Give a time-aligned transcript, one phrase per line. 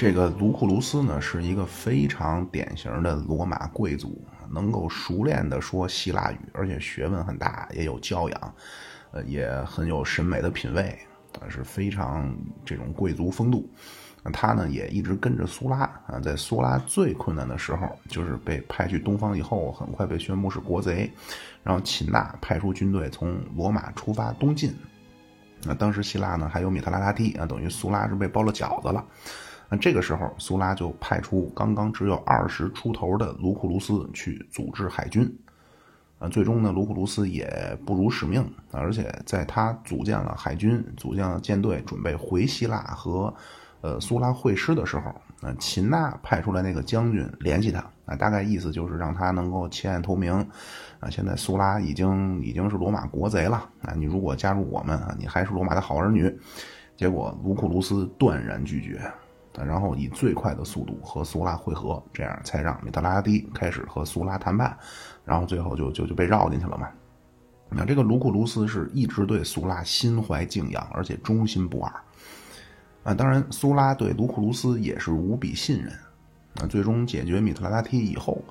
[0.00, 8.54] 这个卢库卢斯呢，是一个非常典型的罗马贵族，能够熟练的说希腊语，而且学问很大，也有教养，
[9.12, 10.98] 呃，也很有审美的品味，
[11.38, 12.34] 啊，是非常
[12.64, 13.68] 这种贵族风度。
[14.32, 21.12] 他呢也一直跟着苏拉啊，在苏拉最困难的时候，就是被派去东方以后，很快被宣布是国贼，
[21.62, 24.74] 然后秦娜派出军队从罗马出发东进。
[25.62, 29.04] 那当时希腊呢还有米特拉达梯啊，等于苏拉是被包了饺子了。
[29.70, 35.32] 那这个时候，苏拉就派出刚刚只有二十出头的卢库卢斯去组织海军。
[36.18, 43.32] 啊，最终呢，卢库卢斯也不辱使命，而且在他组建了海军、组建了舰队，准备回希腊和。
[43.82, 45.04] 呃，苏拉会师的时候，
[45.40, 50.30] 啊，秦娜派出来那个将军联系他，啊，大概意思就是让他能够弃暗投明，
[50.98, 56.30] 啊，现在苏拉已经已经是罗马国贼了，啊，你如果加入我们，啊，你还是罗马的好儿女。
[56.94, 59.00] 结果卢库卢斯断然拒绝，
[59.56, 64.76] 然后以最快的速度和苏拉会合，这样才让米特拉蒂开始和苏拉谈判，
[65.24, 66.88] 然后最后就就就被绕进去了嘛。
[67.68, 71.92] 那这个卢库卢斯是一直对苏拉心怀敬仰，而且忠心不二。
[73.02, 75.92] 啊，当然，苏拉对卢库卢斯也是无比信任。
[76.60, 78.42] 啊，最终解决米特拉达梯以后，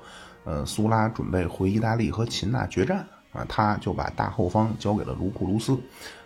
[0.44, 3.06] 呃，苏拉准备回意大利和秦娜决战。
[3.32, 5.78] 啊，他就把大后方交给了卢库卢斯，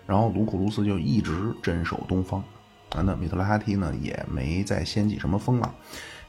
[0.06, 2.42] 然后卢库卢斯就一直镇守东方。
[3.02, 5.74] 那米特拉哈提呢，也没再掀起什么风浪，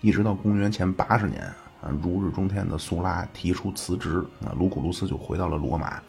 [0.02, 1.44] 一直到公元前八十年，
[1.82, 6.02] 啊，如日中天的苏拉提出辞职，啊，卢库卢斯就回到了罗马。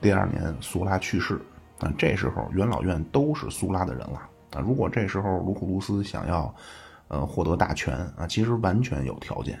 [0.00, 1.40] 第二年，苏拉去世，
[1.80, 4.20] 啊，这时候元老院都是苏拉的人了。
[4.52, 6.54] 啊，如果这时候卢库卢斯想要，
[7.08, 9.58] 呃，获得大权啊，其实完全有条件，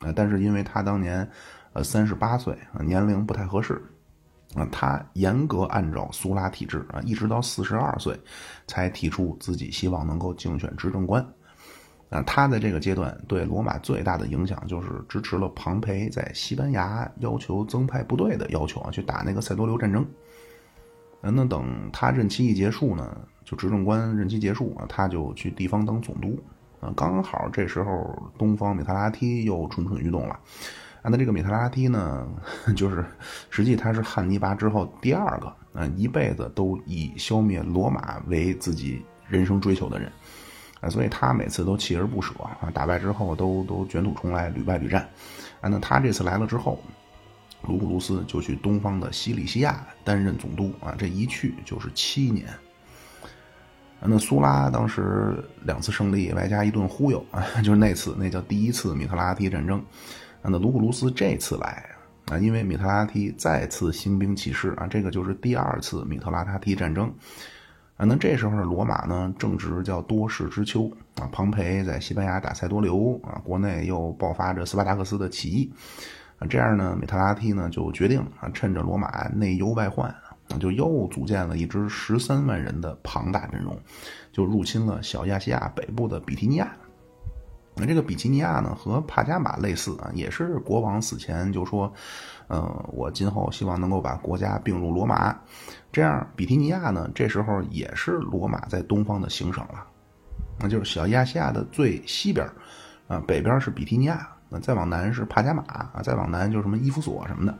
[0.00, 1.28] 啊，但是因为他当年，
[1.72, 3.82] 呃，三十八岁啊，年龄不太合适，
[4.54, 8.18] 啊，他严格按照苏拉体制啊，一直到四十二岁，
[8.66, 11.20] 才提出自己希望能够竞选执政官，
[12.08, 20.06] 啊，他在这个阶段对罗马最大的影响就是支持了庞培在西班牙要求增派部队的要求啊，去打那个塞多留战争。
[21.20, 26.38] 那等他任期一结束呢，就执政官任期结束啊，他就去地方当总督
[26.80, 26.92] 啊。
[26.94, 30.38] 刚好这时候东方米特拉提又蠢蠢欲动了
[31.04, 31.10] 啊。
[31.10, 32.26] 那这个米特拉梯呢，
[32.74, 33.04] 就是
[33.50, 35.46] 实际他是汉尼拔之后第二个
[35.78, 40.10] 啊，一辈子都以消灭罗马为自己人生追求的人
[40.80, 45.08] 啊，所以他每次都锲而不舍啊，打败之后都都卷土重来，屡败屡战
[45.60, 45.68] 啊。
[45.68, 46.82] 那他这次来了之后。
[47.66, 52.46] 卢库卢斯就去东方的西里西亚担任总督啊，这一去就是七年。
[54.02, 59.82] 那苏拉当时两次胜利，外加一顿忽悠啊，就是那次那叫第一次米特拉提战争。
[60.46, 61.84] 那卢库卢斯这次来
[62.26, 67.12] 啊，因为米特拉提再次兴兵起事啊，这个就是第二次米特拉塔提战争
[67.96, 68.04] 啊。
[68.06, 75.72] 那这时候罗马呢，正值叫多事之秋啊，庞培在西班牙打塞多留啊，国内又爆发着斯巴达克斯的起义。
[76.38, 80.08] 啊，这样呢，米特拉提呢就决定啊，趁着罗马内忧外患
[80.48, 83.78] 啊，就又组建了一支十三万人的庞大阵容，
[84.32, 86.74] 就入侵了小亚细亚北部的比提尼亚。
[87.76, 91.92] 那这个比提尼亚呢，和帕加马类似啊，也是国王死前就说，
[92.48, 92.62] 嗯，
[92.92, 95.36] 我今后希望能够把国家并入罗马。
[95.90, 99.84] 这样，比提尼亚呢，这时候也是罗马在东方的行省了，
[100.60, 102.46] 那就是小亚细亚的最西边
[103.08, 104.28] 啊，北边是比提尼亚。
[104.48, 107.58] 那再往南是帕加马啊，再往南就是什么伊夫索什么的，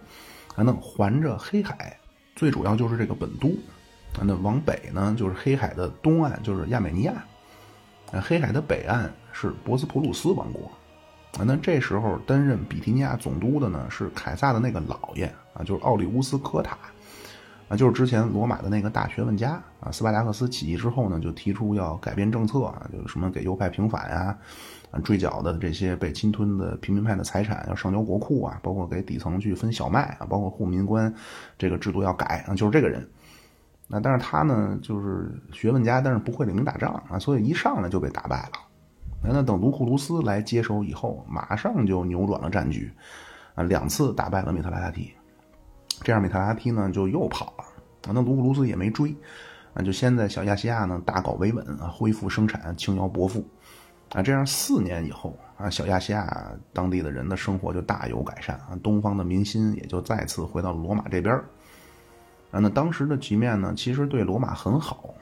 [0.55, 1.99] 还能环着黑海，
[2.37, 3.53] 最主要就是这个本都。
[4.23, 7.15] 那往北呢，就是黑海的东岸，就是亚美尼亚。
[8.23, 10.71] 黑海的北岸是博斯普鲁斯王国。
[11.39, 16.79] 啊，那这时候担任比提尼亚总督的呢，是凯撒的那个老爷啊，就是奥利乌斯科塔。
[17.67, 24.39] 啊，就是之前罗马的那个大学问家啊，斯巴达克斯起义之后呢，就提出要改变政策啊，就是什么给右派平反呀，
[24.91, 31.13] 啊，追缴的这些被侵吞的平民派的财产要上交国库啊，包括给底层去分小麦啊，包括护民官
[31.57, 33.09] 这个制度要改啊，就是这个人。
[33.89, 38.53] 那但是他呢，就是学问家，但是不会领兵打仗啊，所以一上来就被打败了。
[39.33, 42.93] 那等卢库卢斯来接手以后，马上就扭转了战局，
[43.55, 45.13] 啊，两次打败了米特拉提。
[46.03, 48.13] 这样，米特拉提呢就又跑了啊。
[48.13, 49.15] 那卢库卢斯也没追
[49.73, 53.47] 啊，就先在小亚细亚呢大搞维稳啊，恢复生产，轻徭薄赋
[54.13, 54.23] 啊。
[54.23, 61.35] 这样四年以后啊，小亚细亚当地的人的生活就大有改善啊，东方的民心也就再次回到罗马这边
[62.51, 62.61] 啊。
[62.61, 65.15] 那当时的局面呢，其实对罗马很好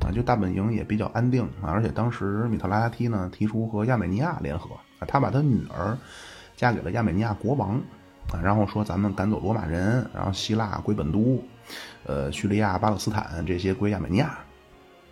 [0.00, 1.70] 啊，就大本营也比较安定啊。
[1.70, 5.96] 而且当时米特拉提呢提出和亚美尼亚联合啊，他把他女儿
[6.56, 7.80] 嫁给了亚美尼亚国王。
[8.32, 11.40] 啊，然后说咱们赶走罗马人，然后希腊归本都，
[12.04, 14.36] 呃，叙利亚、巴勒斯坦这些归亚美尼亚。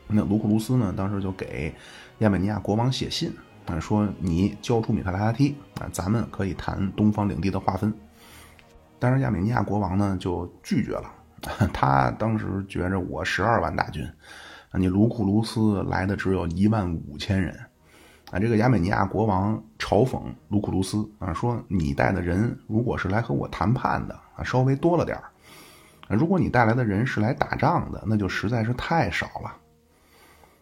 [0.08, 1.72] 那卢库卢斯呢，当时就给
[2.18, 3.32] 亚美尼亚国王写信
[3.66, 7.94] 啊，说你交出米特拉达梯啊，咱们可以谈东方领地的划分。
[8.98, 11.08] 但是亚美尼亚国王呢就拒绝了，
[11.72, 14.04] 他当时觉着我十二万大军，
[14.78, 17.54] 你卢库卢斯来的只有一万五千人。
[18.30, 25.22] 啊，这个亚美尼亚国王嘲讽卢库卢斯啊，说你带的人如果是来和我谈判的啊，稍微多了点儿；
[26.08, 29.54] 啊如果你带来的人是来打仗的，那就实在是太少了。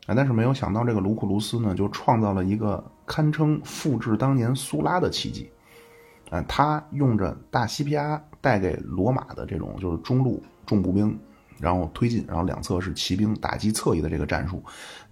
[0.06, 5.50] 啊，但是没有想到这个卢库卢斯呢，就创造了一个堪称复制当年苏拉的奇迹。
[6.31, 11.19] 啊，他用着大西皮阿带给罗马的这种就是中路重步兵。
[11.62, 14.61] 然后推进，然后两侧是骑兵打击侧翼的这个战术，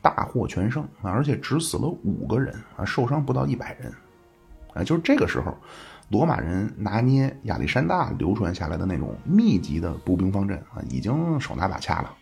[0.03, 1.13] 大获全胜啊！
[1.13, 3.93] 而且只死了五个人啊，受伤不到一百人
[4.75, 4.83] 啊！
[4.83, 5.57] 就是这个时候，
[6.09, 12.13] 罗马人拿捏亚历山大流传下来的那种密集的步兵方阵啊，已经手拿把掐了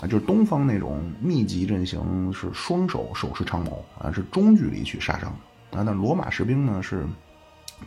[0.00, 0.08] 啊！
[0.08, 5.30] 就是东方那种密集阵型是双手手持长矛啊，是中距离去杀伤
[5.70, 5.84] 啊！
[5.84, 7.06] 那罗马士兵呢是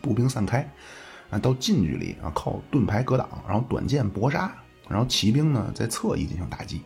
[0.00, 0.66] 步兵散开
[1.28, 4.50] 啊，到近距离啊靠盾牌格挡，然后短剑搏杀。
[4.90, 6.82] 然后骑兵呢在侧翼进行打击，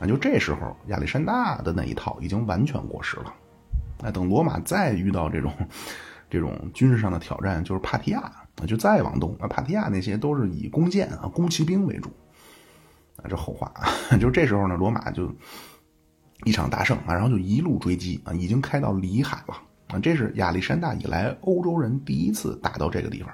[0.00, 3.32] 啊，就这时候亚历山大的那一套已经完全过时了。
[4.02, 5.52] 那等罗马再遇到这种
[6.30, 12.10] 这种军事上的挑战，就是帕提亚，啊，就再往东，啊，帕提亚那些都是以弓箭啊、弓骑兵为主，
[13.16, 13.86] 啊，这后话啊，
[14.18, 15.32] 就这时候呢，罗马就
[16.44, 19.54] 一场大胜啊，然后就一路追击啊，已经开到里海了
[19.88, 23.30] 啊，这是亚历山大以来欧洲人第一次打到这个地方。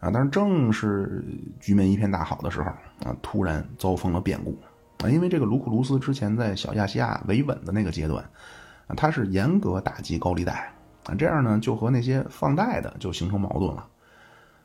[0.00, 1.22] 啊，但是正是
[1.60, 2.70] 局面一片大好的时候
[3.04, 4.58] 啊，突然遭逢了变故
[5.04, 5.10] 啊！
[5.10, 8.24] 因为这个卢库卢斯之前在小亚细亚维稳的那个阶段
[8.86, 10.72] 啊，他是严格打击高利贷
[11.04, 13.86] 啊，这样呢就和那些放贷的就形成矛盾了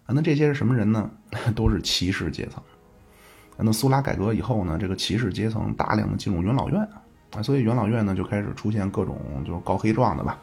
[0.06, 0.16] 啊。
[0.16, 1.12] 那这些是什么人呢？
[1.54, 2.64] 都是骑士阶层。
[3.58, 6.80] 那苏拉改革以后呢，这个骑士阶层大量的进入元老院
[7.36, 10.40] 啊，所以元老院呢就开始出现各种就是高黑状的吧。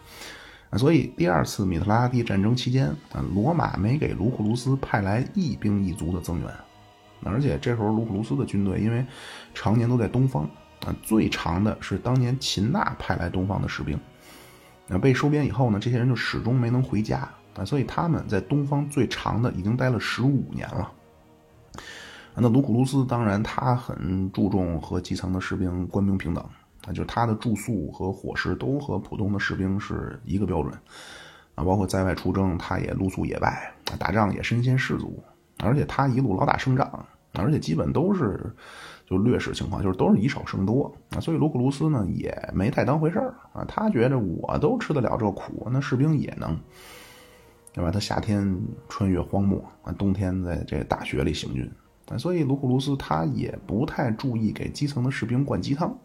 [0.79, 2.91] 所以第二次米特拉蒂战争期间，
[3.35, 6.49] 罗马没给卢库卢斯派来一兵一卒的增援，
[7.25, 9.05] 而且这时候卢库卢斯的军队因为
[9.53, 10.45] 常年都在东方
[10.87, 14.01] 啊，最长的是当年秦纳派来东方的士兵，
[14.89, 20.91] 啊被收编以后呢，这些人就始终没能回家啊，所以他们在东方最长的已经待了十五年了。
[22.35, 26.43] 那卢库卢斯当然他很注重和基层的士兵官兵平等。
[26.87, 30.73] 啊，就是他的住宿和伙食都和普通的士兵是一个标准，
[31.55, 35.23] 啊，包括在外出征，他也露宿野外，打仗也身先士卒，
[35.63, 38.53] 而且他一路老打胜仗，而且基本都是
[39.07, 46.59] 就劣势情况，就是都是以少胜多啊，所以卢库卢斯呢也没太当回事儿啊，他觉着我都吃得了这苦，那士兵也能，
[47.73, 47.93] 对吧？
[47.93, 51.71] 他夏天穿越荒漠啊，冬天在这大雪里行军，
[52.19, 55.97] 所以卢库卢斯他也不太注意给基层的士兵灌鸡汤。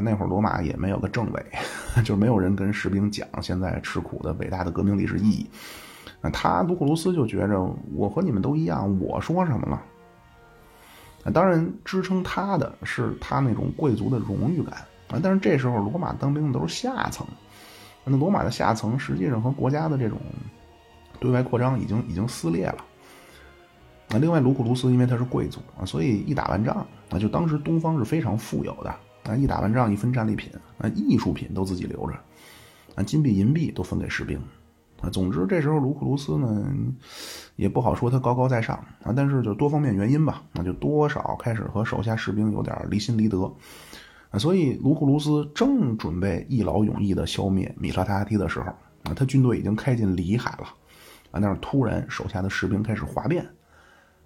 [0.00, 1.46] 那会儿罗马也没有个政委，
[2.04, 5.48] 就没有人跟士兵讲现在吃苦的伟大的革命历史意义。
[6.20, 7.60] 那他卢库卢斯就觉着
[7.94, 9.82] 我和你们都一样，我说什么了？
[11.32, 14.74] 当然支撑他的是他那种贵族的荣誉感
[15.08, 15.18] 啊。
[15.22, 17.26] 但是这时候罗马当兵的都是下层，
[18.04, 20.18] 那罗马的下层实际上和国家的这种
[21.18, 22.84] 对外扩张已经已经撕裂了。
[24.08, 28.94] 那另外卢库卢斯因为他是贵族啊，所以一打完仗啊，就当时东方是非常富有的。
[29.28, 32.14] 啊，一打完仗一分战利品，啊，艺术品都自己留着，
[32.94, 34.40] 啊，金币银币都分给士兵，
[35.00, 36.64] 啊，总之这时候卢库卢斯呢，
[37.56, 43.52] 也不好说他高高在上啊，但是就多方面原因吧，那就多少开始和手下士兵有点离心离德，
[44.30, 48.66] 啊，所以卢库卢斯正准备一劳永逸的消灭米特拉提的时候，
[49.02, 50.68] 啊，他军队已经开进里海了，
[51.32, 53.44] 啊，那突然手下的士兵开始哗变。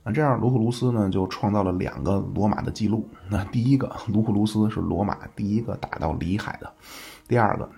[0.02, 3.06] 那这样，卢库卢斯呢就创造了两个罗马的记录。
[3.28, 6.66] 那第一个，卢库卢斯是罗马第一个打到里海的；
[7.28, 7.68] 第二个，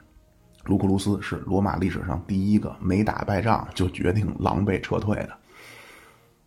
[0.65, 5.31] 卢库卢斯是罗马历史上第一个没打败仗就决定狼狈撤退的。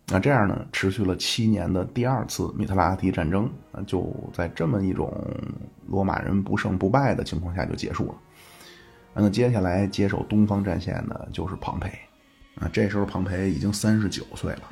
[0.08, 3.50] 那这样呢，持续了七年的第二次米特拉提战争，
[3.86, 5.12] 就在这么一种
[5.86, 8.14] 罗马人不胜不败的情况下就结束了。
[9.12, 11.90] 那接下来接手东方战线的就是庞培。
[12.60, 14.62] 啊，这时候庞培已经三十九岁了。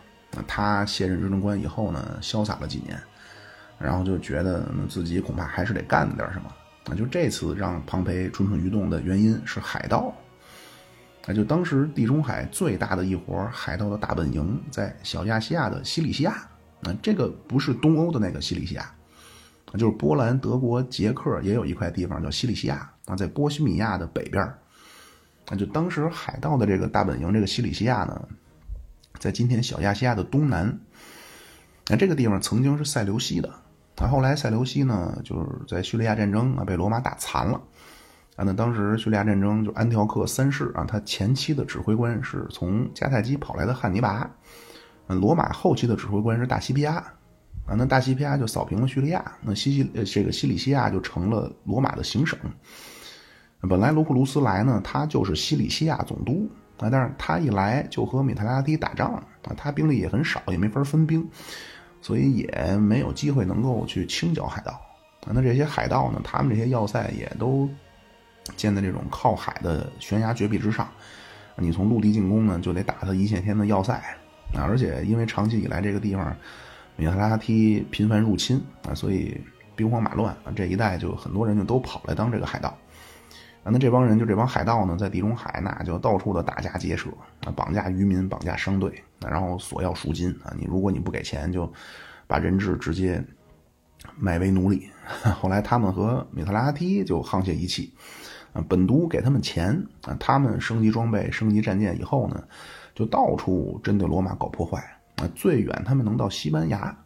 [0.47, 3.01] 他卸任执政官以后呢，潇洒了几年，
[3.79, 6.53] 然后就觉得自己恐怕还是得干点什么。
[6.87, 10.15] 啊，就这次让庞培蠢蠢欲动的原因是海盗。
[11.27, 16.33] 啊，就当时地中海最大的一伙海盗的大本营在小亚细亚的西里西亚。
[16.83, 18.95] 啊，这个不是东欧的那个西里西亚，
[19.79, 22.91] 就是波兰、德国、捷克也有一块地方叫西里西亚。
[23.07, 24.47] 啊，在波西米亚的北边。
[25.49, 28.29] 那，就当时海盗的这个大本营，这个西里西亚呢。
[29.19, 30.79] 在今天小亚细亚的东南，
[31.89, 33.49] 那这个地方曾经是塞琉西的，
[33.97, 37.61] 啊，后来塞琉西呢就是在叙利亚战争啊被罗马打残了，
[38.37, 44.31] 啊，那当时叙利亚战争就安条克三世啊，他前期的指挥官是从迦太基跑来的汉尼拔，
[45.07, 46.97] 嗯，罗马后期的指挥官是大西庇阿，
[47.67, 52.39] 啊，那大西庇阿就扫平了叙利亚，那西西呃这个西里西亚就成了罗马的行省。
[53.67, 56.47] 本来罗库卢斯来呢，他就是西里西亚总督
[56.85, 59.25] 啊，但是他一来就和米特拉提打仗啊，
[59.57, 61.27] 他兵力也很少，也没法分兵，
[62.01, 64.81] 所以也没有机会能够去清剿海盗。
[65.27, 67.69] 那这些海盗呢，他们这些要塞也都。
[68.57, 70.87] 建在这种靠海的悬崖绝壁之上，
[71.57, 73.95] 你从陆地进攻呢，就得打他一线天的要塞
[74.53, 74.69] 啊！
[74.69, 76.37] 而且因为长期以来这个地方
[76.97, 79.41] 米特拉提频繁入侵啊，所以
[79.75, 82.77] 兵荒马乱啊，这一带就很多人就都跑来当这个海盗。
[83.65, 87.09] 啊那这帮人就这帮海盗呢，在地中海那就到处的打家劫舍
[87.45, 90.55] 啊，绑架渔民，绑架商队然后索要赎金啊！
[90.57, 91.73] 你如果你不给钱，就
[92.27, 93.25] 把人质直接
[94.17, 94.87] 卖为奴隶。
[95.41, 97.93] 后来他们和米特拉提就沆瀣一气。
[98.53, 102.45] 啊，本都给他们钱啊，他们升级装备、升级战舰以后呢，
[102.95, 104.79] 就到处针对罗马搞破坏
[105.17, 105.27] 啊。
[105.35, 106.97] 最远他们能到西班牙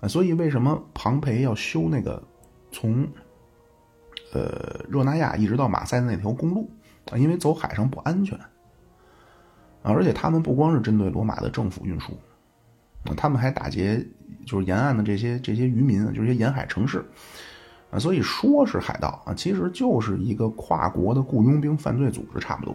[0.00, 2.20] 啊，所以为什么庞培要修那个
[2.72, 3.06] 从
[4.34, 6.68] 呃热那亚一直到马赛的那条公路
[7.10, 7.16] 啊？
[7.16, 8.50] 因为走海上不安全啊。
[9.82, 12.12] 而且他们不光是针对罗马的政府运输
[13.04, 14.04] 啊，他们还打劫
[14.44, 17.04] 就是沿岸的这些这些渔民，就是些沿海城市。
[17.90, 22.74] 啊，所以说是海盗啊，其实就是一个跨国的雇佣兵犯罪组织，差不多。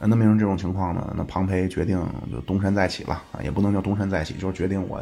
[0.00, 5.00] 那面临这种情况呢，那庞培决定就东山再起了啊，也不能叫东山再起，就是决定我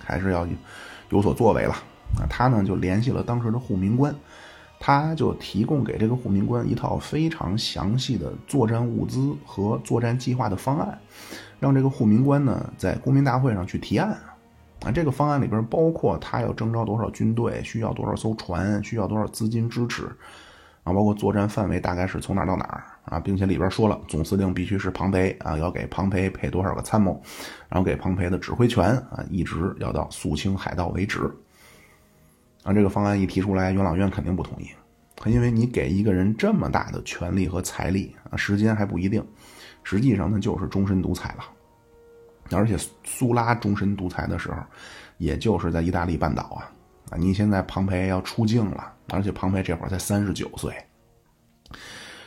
[0.00, 0.46] 还是要
[1.10, 1.74] 有所作为了
[2.18, 2.26] 啊。
[2.28, 4.14] 他呢就联系了当时的护民官，
[4.78, 10.98] 他就提供给这个护民官一套非常详细的作战物资和作战计划的方案，
[11.58, 14.16] 让这个护民官呢在公民大会上去提案。
[14.84, 20.04] 啊，这个方案里边包括他要征召多少军队，需要多少艘船，需要多少资金支持，
[20.84, 27.18] 啊，包括作战范围大概是从哪到哪儿啊，并且里边说了，总司令必须是庞培啊，要给庞培配多少个参谋，
[27.70, 31.34] 然后给庞培的指挥权啊，一直要到肃清海盗为止。
[32.66, 34.68] 啊，这个方案一提出来，元老院肯定不同意，
[35.24, 39.24] 因为你给一个人这么大的权力和财力啊，时间还不一定，
[39.84, 41.44] 实际上那就是终身独裁了。
[42.50, 44.56] 而且苏拉终身独裁的时候，
[45.18, 46.70] 也就是在意大利半岛啊
[47.10, 47.16] 啊！
[47.16, 50.74] 你现在庞培要出境了，而且庞培这会儿才三十九岁。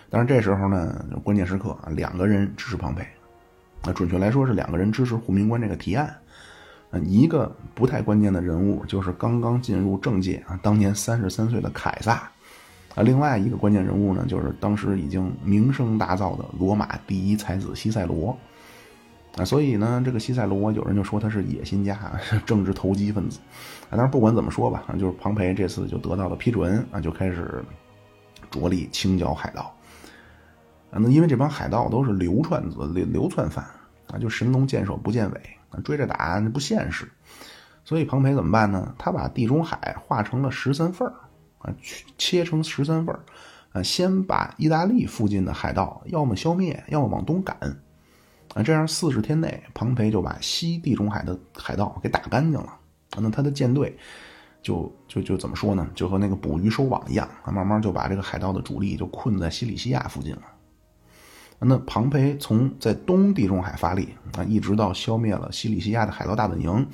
[0.09, 3.05] 但是这时候呢，关键时刻啊，两个人支持庞培，
[3.81, 6.17] 啊，准确来说是两个人支持护民官这个提案。
[6.91, 12.29] 啊，一个不太关键的人物就是刚刚进入政界啊，当年三十三岁的凯撒。
[12.95, 18.35] 啊，另外一个关键人物呢，就是当时已经名声大噪的罗马第一才子西塞罗。
[19.37, 23.39] 啊，所以呢，这个西塞罗有人就说他是野心家， 政治投机分子。
[23.83, 27.63] 啊，但是不管怎么说吧，啊，就是庞培这次就得到了批准，啊，就开始
[28.49, 29.71] 着力清剿海盗。
[30.89, 33.63] 啊，那因为这帮海盗都是流窜子、流流窜犯，
[34.07, 35.41] 啊，就神龙见首不见尾，
[35.83, 37.11] 追着打那不现实。
[37.85, 38.93] 所以庞培怎么办呢？
[38.99, 41.13] 他把地中海划成了十三份儿，
[41.57, 41.73] 啊，
[42.17, 43.19] 切成十三份儿，
[43.71, 47.57] 啊，先把意大利附近的海盗要么消灭，要么往东赶。
[48.53, 52.77] 啊，这样四十天内，庞培就把西地中海的海盗给打干净了。
[53.17, 53.97] 那他的舰队
[54.61, 55.89] 就就就怎么说呢？
[55.95, 60.41] 就和那个捕鱼收网一样啊，慢慢就把这个海盗的主力就困在西里西亚附近了。
[61.59, 66.87] 那庞培从在东地中海发力啊，一直到消灭了西里西亚的海盗大本营，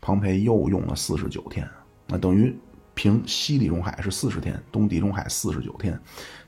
[0.00, 1.68] 庞培又用了四十九天，
[2.06, 2.56] 那等于。
[2.94, 5.96] 平西地中海是四十天，东地中海四十九天，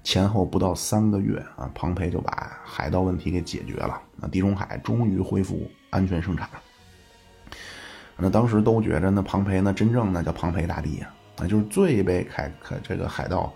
[0.03, 4.03] 前后不到三个月啊，庞培就把海盗问题给解决了。
[4.17, 6.51] 那地中海终于恢复安全生产。
[8.17, 13.55] 那当时都觉着那庞培呢，真正那叫庞培大帝啊，那就是最被凯凯这个海盗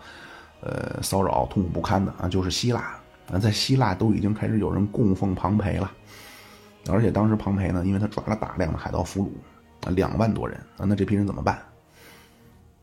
[0.61, 2.97] 呃骚扰痛苦不堪的啊，就是希腊
[3.39, 5.91] 在希腊都已经开始有人供奉庞培了。
[6.91, 11.59] 而且当时庞培呢，因为他抓了大量的海盗俘虏啊，两万多人啊，那这批人怎么办？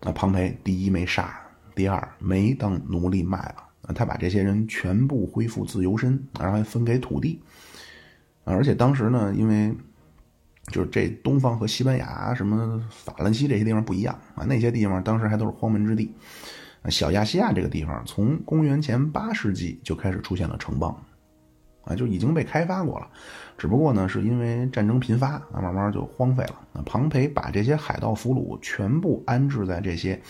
[0.02, 1.40] 那庞培第一没杀，
[1.76, 7.40] 第二没当奴隶卖了，他把这些人全部恢复自由身，然后还分给土地，
[8.44, 9.72] 而且当时呢，因为
[10.72, 16.12] 就是这东方和西班牙、什么法兰西这些地方不一样啊，那些地方当时还都是荒蛮之地，
[16.90, 20.96] 小亚细亚这个地方从公元前八世纪就开始出现了城邦。
[21.84, 23.08] 啊，就已经被开发过了，
[23.58, 26.56] 只不过呢，是因为战争频发啊，慢慢就荒废了。
[26.72, 30.22] 那庞培把这些海盗俘虏全部安置在这些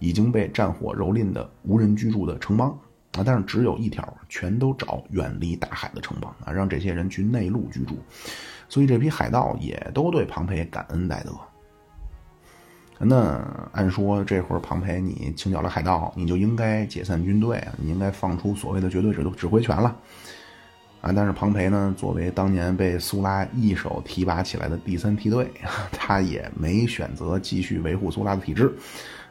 [0.00, 2.78] 已经被战火蹂躏的无人居住的城邦
[3.12, 7.96] 啊，但是只有一条，全都找远离大海的城邦啊，让这些人去内陆居住。
[8.68, 11.30] 所以这批海盗也都对庞培感恩戴德。
[13.00, 13.40] 那
[13.72, 19.96] 按说这会儿庞培你清剿了海盗，你就应该解散军队，你应该放出所谓的绝对指指挥权了
[21.00, 21.12] 啊。
[21.14, 25.48] 但是庞培呢，作为当年被苏拉一手提拔起来的第三梯队，
[25.92, 28.74] 他也没选择继续维护苏拉的体制，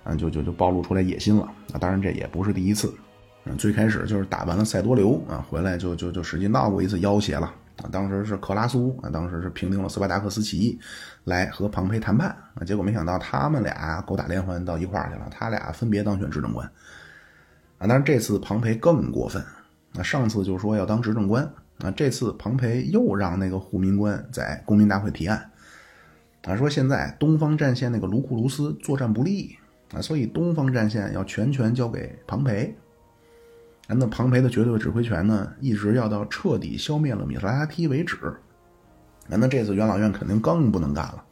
[0.05, 1.43] 啊，就就就暴露出来野心了
[1.73, 1.75] 啊。
[1.77, 2.95] 当然这也不是第一次，
[3.43, 7.53] 嗯，最开始就是打完了塞多留啊，回来就就就使劲闹过一次要挟了。
[7.83, 10.79] 啊，当时是克拉苏啊，当时是平定了斯巴达克斯起义，
[11.25, 16.65] 来和庞培谈判啊，结果没想到他们俩狗打连环到一块儿去了，他俩分别当选执政官
[17.77, 17.85] 啊。
[17.87, 19.43] 但是这次庞培更过分，
[19.93, 21.43] 那上次就说要当执政官
[21.77, 25.51] 啊，这次庞培又让那个护民官在公民大会提案
[26.45, 29.55] 啊，说现在东方战线那个卢库卢斯作战不利
[29.93, 32.75] 啊，所以东方战线要全权交给庞培。
[33.87, 38.17] 那庞培的绝对指挥权呢，一直要到彻底消灭了米特拉提为止。
[39.27, 41.23] 那这次元老院肯定更不能干了。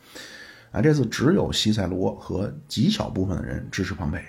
[0.72, 4.20] 啊，这次只有西塞罗和极小部分的人支持庞培。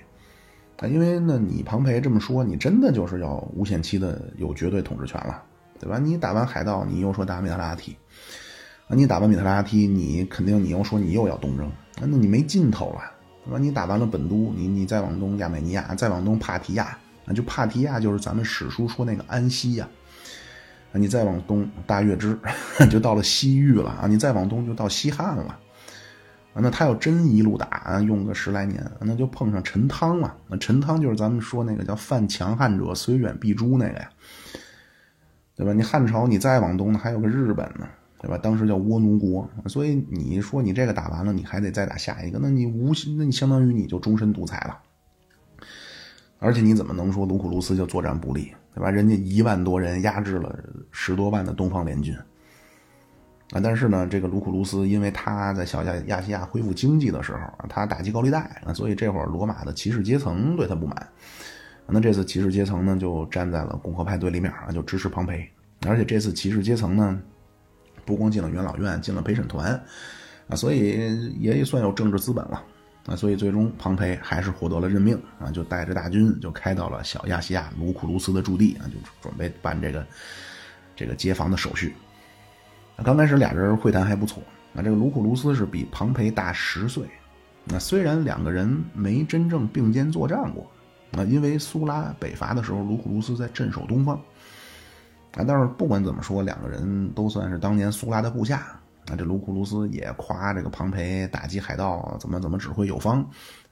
[0.77, 5.41] 啊，因为呢，你庞培这么说，你真的就是要无限期的有绝对统治权了，
[5.79, 5.97] 对吧？
[5.97, 7.97] 你打完海盗，你又说打米特拉提，
[8.87, 13.01] 啊，你打完米特拉提，你肯定你又说你又要东征，那你没尽头了，
[13.43, 13.57] 对吧？
[13.57, 16.97] 你打完了本都，你你再往东亚美尼亚，再往东帕提亚。
[17.27, 19.87] 那就帕提亚就是咱们史书说那个安息呀，
[20.93, 22.39] 啊，你再往东大月支
[22.89, 25.59] 就到了西域了啊，你再往东就到西汉了，
[26.53, 30.35] 那他要真一路打，用个十来年，那就碰上陈汤了。
[30.47, 34.09] 那陈汤就是咱们说那个叫犯强汉者虽远必诛那个呀，
[35.55, 35.73] 对吧？
[35.73, 37.87] 你汉朝你再往东呢，还有个日本呢，
[38.19, 38.37] 对吧？
[38.37, 44.79] 当时叫倭奴国，所以你说你这个打完了，你还得再打下一个，那你无那你相当于你就终身独裁了。
[46.39, 48.91] 而且你怎么能说卢库卢斯就作战不利，对吧？
[48.91, 50.57] 人家一万多人压制了
[50.91, 52.15] 十多万的东方联军
[53.51, 53.59] 啊！
[53.63, 61.07] 但是呢，这个卢库卢斯因为他在小亚亚细亚恢复经济的时候，他打击高利贷啊，所以这会儿罗马的骑士阶层对他不满。
[61.87, 65.47] 那这次骑士阶层呢，就站在了共和派对立面啊，就支持庞培。
[65.87, 67.19] 而且这次骑士阶层呢，
[68.05, 69.71] 不光进了元老院，进了陪审团
[70.49, 72.61] 啊，所以也算有政治资本了。
[73.07, 80.05] 啊，所以最终庞培还是获得了任命啊，就带着大军就开到了小亚细亚卢库卢斯的驻地啊，就准备办这个
[80.93, 81.95] 这个接防的手续。
[83.03, 84.43] 刚开始俩人会谈还不错
[84.75, 87.05] 啊，这个卢库卢斯是比庞培大十岁。
[87.63, 90.69] 那虽然两个人没真正并肩作战过
[91.13, 94.15] 啊，因为苏拉北伐的时候，卢库卢斯在镇守东方
[95.35, 98.77] 啊，但是不管怎么说，两个人都算是当年苏拉的部下。
[99.09, 103.21] 啊，这卢库卢斯也夸这个庞培打击海盗怎么怎么指挥有方，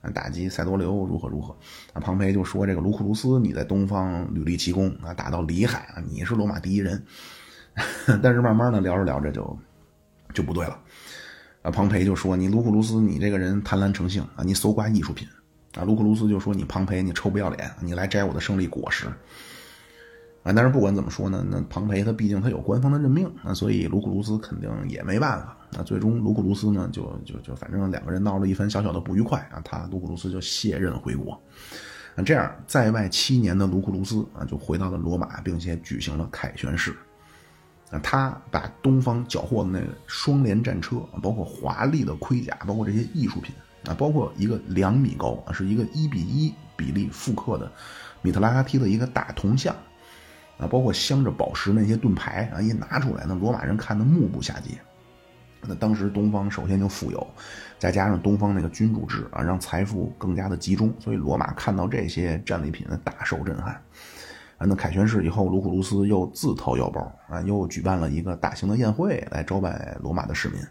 [0.02, 1.54] 啊，打击塞多留如何如何。
[1.94, 7.04] 啊，庞培就说这个卢库卢斯你在东方屡立奇功啊，打到里海啊，你是罗马第一人。
[8.24, 9.60] 但是慢慢的聊着聊着就
[10.34, 10.80] 就不对了。
[11.62, 15.28] 啊，庞培就说你卢库卢斯你这个人贪婪成性啊，你搜刮艺术品。
[15.76, 19.08] 啊，卢库卢斯就说你庞培你臭不要脸，你来摘我的胜利果实。
[20.46, 25.58] 啊，但是不管怎么说呢，那庞培他毕竟他有官方的任命，那所以卢库卢斯肯定也没办法。
[25.72, 31.42] 那最终卢库卢斯呢，就就就反正两个人闹了一番小小的不愉快啊，他卢库卢斯就卸任回国。
[32.16, 36.96] 那，这样在外七年的卢库卢斯啊，就回到了罗马，并且举行了凯旋式。
[37.90, 43.56] 啊，他把东方缴获的那个双联战车，包括华丽的盔甲，包括这些艺术品
[43.88, 47.72] 啊，包括一个两米高啊，是一个一比一比例复刻的
[48.22, 49.76] 米特拉提的一个大铜像。
[50.58, 54.72] 啊，包括镶着宝石那些盾牌啊，一拿出来，那罗马人看得目不暇接。
[55.68, 57.28] 那当时东方首先就富有，
[57.80, 63.74] 再加上东方那个君主制啊，让财富更加的集中，所以罗马看到这些战利品大受震撼。
[64.58, 70.62] 啊，那凯旋式以后，卢库卢斯又自掏腰包啊，又举办了一个大型的宴会来招待罗马的市民。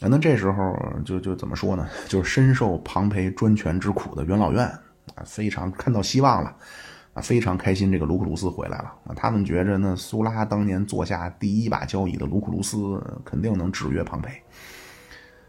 [0.00, 1.86] 啊，那这时候就就怎么说呢？
[2.08, 4.64] 就是深受庞培专权之苦的元老院
[5.16, 6.56] 啊，非常看到希望了。
[7.14, 9.14] 啊，非常开心，这个卢库卢斯回来了啊！
[9.14, 14.32] 他们觉着呢苏拉当年坐下第一把交椅的卢库卢斯肯定能制约庞培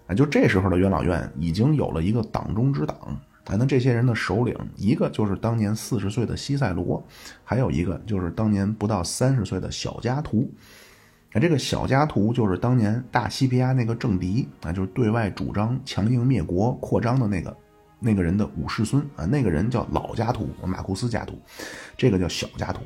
[0.08, 0.14] 啊！
[0.14, 2.98] 就这时候的元老院已经有了一个党中之党
[3.46, 3.56] 啊！
[3.58, 7.02] 那这些人的首领，一个就是当年四十岁的西塞罗，
[7.46, 10.52] 还有一个就是当年不到三十岁的小加图
[11.32, 11.40] 啊！
[11.40, 17.56] 这个小加图就是当年大西皮亚那个政敌啊，就是对外主张强硬灭国、扩张的那个。
[18.04, 21.40] 那个人的五世孙啊，那个人叫老家徒，马库斯家徒，
[21.96, 22.82] 这个叫小家徒。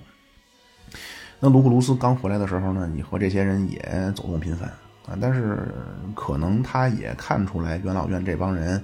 [1.40, 4.70] 那卢库卢斯刚回来的时候呢，你和这些人也走动频繁
[5.08, 5.74] 啊，但是
[6.16, 8.84] 可能他也看出来元老院这帮人，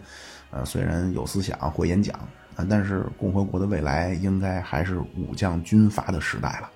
[0.50, 2.15] 呃，虽然有思想会演讲
[2.56, 6.69] 啊，但是共和国的未来应该还是武将军阀的时代了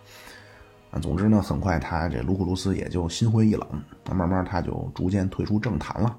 [0.92, 1.00] 啊。
[1.00, 3.68] 总之呢，很快他这卢库卢斯也就心灰意冷，
[4.16, 6.16] 慢慢他就逐渐退出政坛了。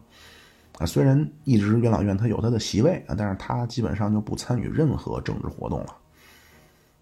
[0.79, 5.97] 啊，虽然一直元老院他有他的席位啊，但是他基本上就不参与任何政治活动了。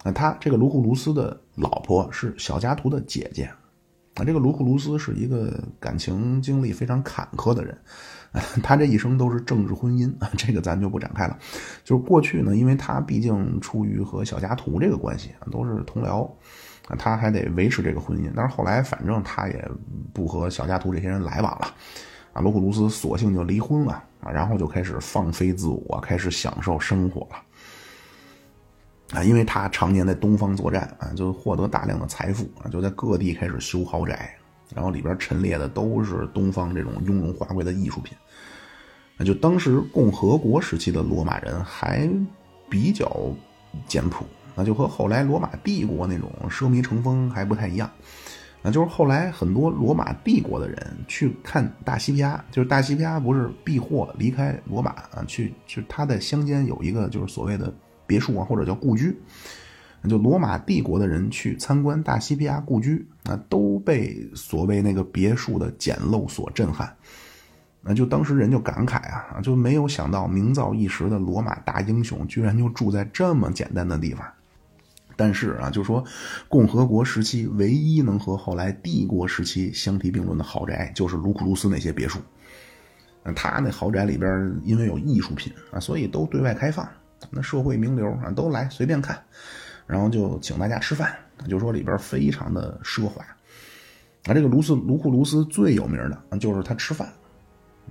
[0.03, 3.45] 那他这个卢库卢斯的老婆是小加图的姐姐，
[4.15, 7.77] 啊，这个卢库卢斯是一个感情经历非常坎坷的人，
[8.63, 11.39] 他这一生都是政治婚姻啊，这个咱就不展开了。
[11.85, 16.25] 就是过去呢，因为他毕竟出于和小加图这个关系啊，都是同僚，
[16.89, 18.31] 啊，他还得维持这个婚姻。
[18.35, 19.71] 但是后来反正他也
[20.15, 21.75] 不和小加图这些人来往了。
[22.37, 29.19] 啊，罗库鲁斯索性就离婚了啊，然后就开始放飞自我，开始享受生活了。
[29.19, 34.37] 啊，因为他常年在东方作战啊，就获得大量的财富啊，就在各地开始修豪宅，
[34.75, 38.15] 然后里边陈列的都是东方这种雍容华贵的艺术品。
[39.17, 42.07] 那就当时共和国时期的罗马人还
[42.69, 43.11] 比较
[43.89, 47.91] 简朴，那就和后来罗马帝国那种奢靡成风还不太一样。
[48.63, 57.73] 那就是后来很多罗马帝国的人去看大西皮亚，就是大西皮亚不是避祸离开罗马啊，去去他在乡间有一个就是所谓的
[58.07, 59.17] 别墅啊，或者叫故居。
[60.09, 66.95] 就罗马帝国的人去参观大西皮亚故居啊，都被所谓那个别墅的简陋所震撼。
[67.83, 74.25] 那就当时人就感慨啊，就没有想到名噪一时的罗马大英雄，居然就住在这么简单的地方。
[75.17, 76.05] 但是啊，就说
[76.49, 82.21] 共和国时期唯一能和后来帝国时期相提并论的豪宅，就是卢库卢斯那些别墅。
[83.35, 86.89] 他那豪宅里边因为有艺术品啊，所以都对外开放，
[87.31, 89.21] 那社会名流啊都来随便看，
[89.87, 91.13] 然后就请大家吃饭，
[91.49, 93.25] 就说里边非常的奢华。
[94.27, 97.13] 啊，这个卢斯卢库卢斯最有名的就是他吃饭。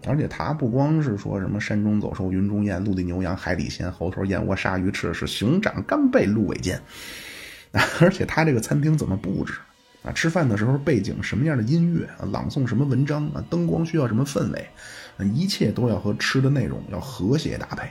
[0.06, 6.80] 而且他不光是说什么山中走兽、云中雁、陆地牛羊、海底鲜、猴头燕窝、鲨鱼翅，是熊掌、干贝、鹿尾尖。
[8.00, 9.54] 而且他这个餐厅怎么布置
[10.04, 10.12] 啊？
[10.12, 12.08] 吃饭的时候背景什么样的音乐？
[12.32, 13.44] 朗诵什么文章啊？
[13.50, 14.68] 灯光需要什么氛围？
[15.34, 17.90] 一切都要和吃的内容要和谐搭配。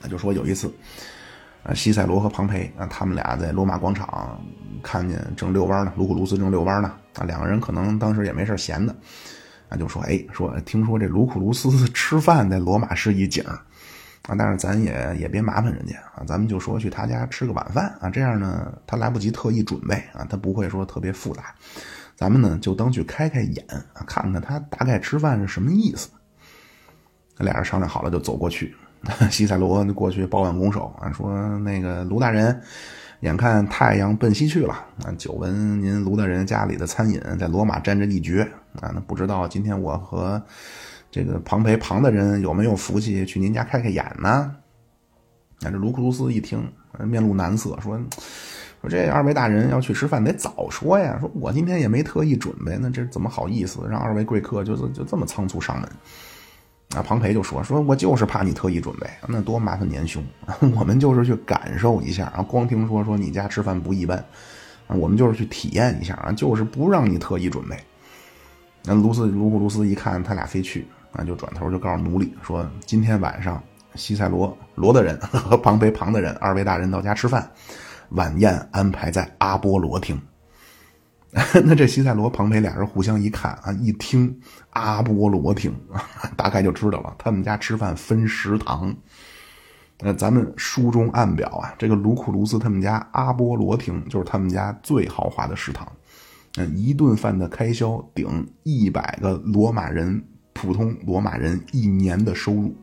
[0.00, 0.72] 那就说有一次，
[1.62, 4.40] 啊，西塞罗和庞培啊，他们俩在罗马广场
[4.82, 8.94] 看见正遛弯呢，卢库卢斯正遛弯呢啊，两个人可能当时也没事闲的。
[9.70, 21.54] 那就说，哎，说听说这卢库卢斯吃饭在罗马是一景啊，但是咱也也别麻烦人家啊，咱们就说去他家吃个晚饭啊，这样呢他来不及特意准备啊，他不会说特别复杂，
[22.16, 26.10] 咱们呢就当去开开眼啊，看看他大概吃饭是什么意思。
[27.38, 28.74] 俩人商量好了就走过去，
[29.30, 32.60] 西塞罗过去保挽拱手啊，说那个卢大人。
[33.20, 34.72] 眼看太阳奔西去了，
[35.04, 38.42] 啊，久闻您卢大人家里的餐饮在罗马沾着一绝，
[38.80, 40.42] 啊，那不知道今天我和
[41.10, 44.56] 这个庞培庞大人有没有福气去您家开开眼呢？
[45.60, 46.66] 那这卢库卢斯一听，
[47.04, 48.00] 面露难色，说
[48.80, 51.18] ：“说这二位大人要去吃饭，得早说呀！
[51.20, 55.86] 说我今天也没特意准备，那这怎么好意思让二位贵客就就这么仓促上门？”
[56.96, 60.24] 啊，庞培就说：“说我就是怕你特意准备，那多麻烦年兄。
[60.74, 64.24] 我们就是去感受一下啊，光听说说你家吃饭不一般，
[64.88, 67.76] 我们就是去体验一下啊，就是不让你特意准备。”
[68.82, 73.62] 那卢斯卢库卢斯一看他俩非去，啊，就转头就告诉奴隶说：“今天晚上
[73.94, 77.48] 西塞罗罗的人和庞培庞的人二位大人到家吃饭，
[78.10, 80.20] 晚宴安排在阿波罗厅。”
[81.64, 84.36] 那这西塞罗、庞培俩人互相一看啊，一听
[84.70, 85.72] 阿波罗厅，
[86.36, 88.94] 大概就知道了，他们家吃饭分食堂。
[90.00, 95.86] 那，咱们书中暗表啊，这个卢库卢斯他们家阿波罗厅就是他们家最豪华的食堂。
[96.56, 100.20] 嗯，一顿饭的开销顶一百个罗马人
[100.52, 102.74] 普通罗马人一年的收入。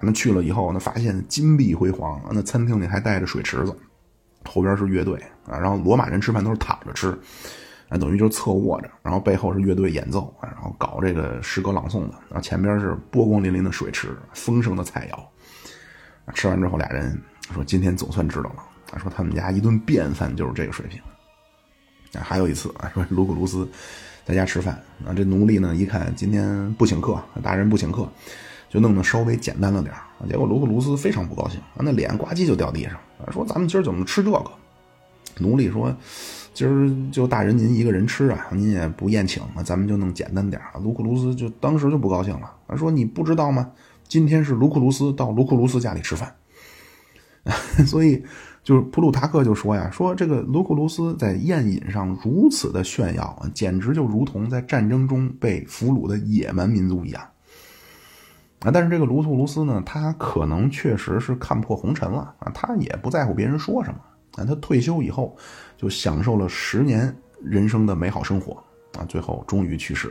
[0.00, 3.76] 那去了以后，那发现金碧辉煌，那餐厅里还带着水池子。
[4.44, 7.18] 后边是乐队啊，然后罗马人吃饭都是躺着吃，
[7.88, 15.18] 啊，等于就是侧卧着，然后背后是乐队演奏，然后搞这个诗歌朗诵的，然后前边是波光粼粼的水池，丰盛的菜肴。
[16.34, 17.18] 吃完之后，俩人
[17.54, 21.00] 说：“今天总算知道了。”啊，说他们家一顿便饭就是这个水平。
[22.12, 23.66] 啊，还有一次啊，说卢古卢斯
[24.26, 24.74] 在家吃饭，
[25.06, 28.06] 啊，这奴隶呢一看今天不请客，大人不请客，
[28.68, 29.94] 就弄得稍微简单了点
[30.28, 32.92] 结果卢克卢斯非常不高兴，啊那脸呱唧就掉地上，
[33.32, 34.50] 说：“咱们今儿怎么吃这个？”
[35.40, 35.94] 奴隶说
[36.54, 43.70] ：“今儿就大人您一个人吃啊，您也不宴请，那咱们就弄简单点卢库卢斯就当时就不高兴了，他说：“你不知道吗？
[44.06, 46.34] 今天是卢库卢斯到卢库卢斯家里吃饭。
[47.86, 48.22] ”所以，
[48.62, 57.22] 就是普鲁塔克就说呀：“说这个卢库卢斯在宴饮上如此的炫耀，简直就如同在战争中被俘虏的野蛮民族一样。”
[58.60, 64.00] 啊，但是这个卢库卢斯呢，他可能确实是看破红尘了啊，他也不在乎别人说什么
[64.38, 65.36] 但，他退休以后
[65.76, 68.62] 就享受了十年人生的美好生活
[68.96, 70.08] 啊，最后终于去世，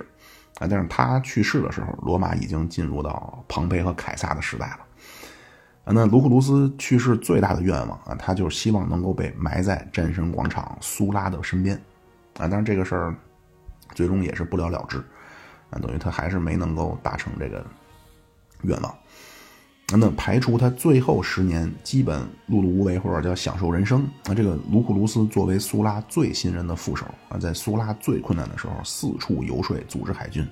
[0.60, 4.80] 啊，但是他去世的时候，罗马已经进入到庞培和凯撒的时代了。
[5.86, 11.76] 啊，那卢库卢斯去世最大的愿望啊，他就是希望能够被埋在战神广场苏拉的身边。
[12.38, 13.16] 啊，但是这个事儿
[13.96, 14.98] 最终也是不了了之。
[15.70, 17.66] 啊，等于他还是没能够达成这个
[18.64, 18.94] 愿望。
[19.96, 30.46] 那排除他最后十年基本碌碌无为或者叫享受人生，那这个卢库卢斯作为苏拉最信任的副手啊，在苏拉最困难的时候四处游说组织海军。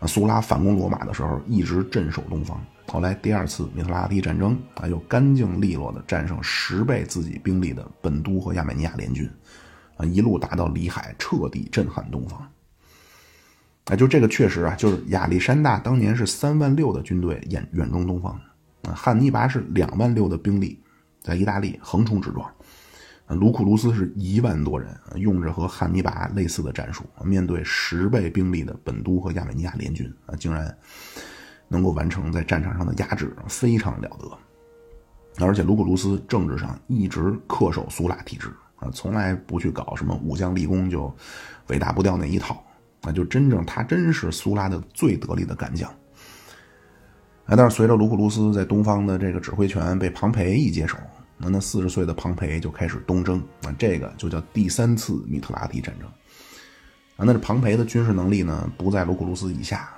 [0.00, 2.60] 啊，苏拉反攻罗马的时候一直镇守东方。
[2.88, 9.30] 后来第二次米特拉提战争啊，又干净利落的战胜十倍自己兵力的本都和亚美尼亚联军，
[9.96, 12.50] 啊，一路打到里海，彻底震撼东方。
[13.90, 18.40] 啊，就这个确实啊，就是亚历山大当年是三万六的军队远远征东方，
[18.84, 20.80] 啊，汉尼拔是两万六的兵力
[21.20, 22.48] 在意大利横冲直撞，
[23.26, 30.72] 啊，卢库卢斯是一万多人，用着和汉尼拔类似的战术，面对十倍兵力的本都和亚美尼亚联军，啊，竟然
[31.66, 35.44] 能够完成在战场上的压制，非常了得。
[35.44, 41.12] 而且卢库卢斯政治上一直恪守苏拉体制，啊，从来不去搞什么武将立功就
[41.66, 42.64] 伟大不掉那一套。
[43.02, 45.90] 那就真正他真是苏拉的最得力的干将。
[47.46, 50.96] 哎，但是随着卢库卢斯在东方的这个指挥权被庞培一接手，
[51.36, 56.06] 那那四十岁的庞培就开始东征，啊这个就叫第三次米特拉提战争。
[57.16, 59.88] 啊，那这庞培的军事能力呢不在卢库卢斯以下。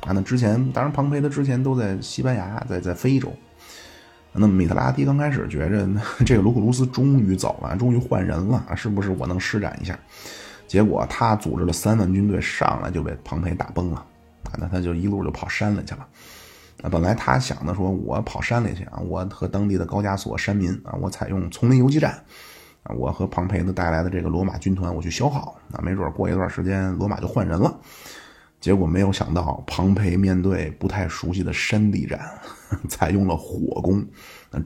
[0.00, 3.32] 啊，那之前当然庞培的之前都在西班牙，在在非洲。
[4.32, 5.88] 那么米特拉提刚开始觉着
[6.24, 9.98] 这个卢库卢斯终于走了，终于换人了，是不是我能施展一下？
[10.70, 13.96] 结果他组织了三万军队上来就被庞培打崩了，
[14.44, 16.06] 啊，那他就一路就跑山里去了。
[16.84, 22.12] 啊，本来他想的说，我跑山里去啊，我和当地的高加索山民啊，我采用丛林游击战，
[22.84, 27.76] 啊，我和庞培的带来的这个罗马军团我去消耗，啊，没准过一段时间罗马就换人了。
[28.60, 32.20] 结果没有想到，庞培面对不太熟悉的山地战，
[32.88, 34.06] 采用了火攻，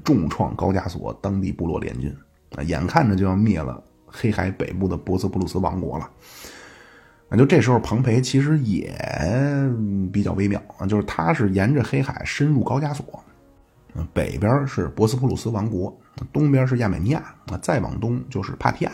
[0.05, 2.15] 重创高加索当地部落联军，
[2.57, 3.83] 啊，眼看着就要灭了。
[4.17, 6.09] 黑海北部的博斯普鲁斯王国了，
[7.29, 8.97] 那就这时候庞培其实也
[10.13, 13.05] 比较微妙啊，就是他是沿着黑海深入高加索，
[14.13, 15.93] 北边是博斯普鲁斯王国，
[16.33, 18.93] 东边是亚美尼亚，啊，再往东就是帕提亚。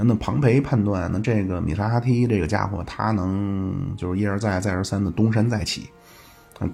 [0.00, 5.88] 那庞培判断，那这个米沙哈提这个家伙，他能就是一而再再而三的东山再起，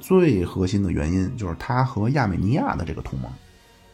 [0.00, 3.30] 最核心的原因就是他和亚美尼亚的这个同盟。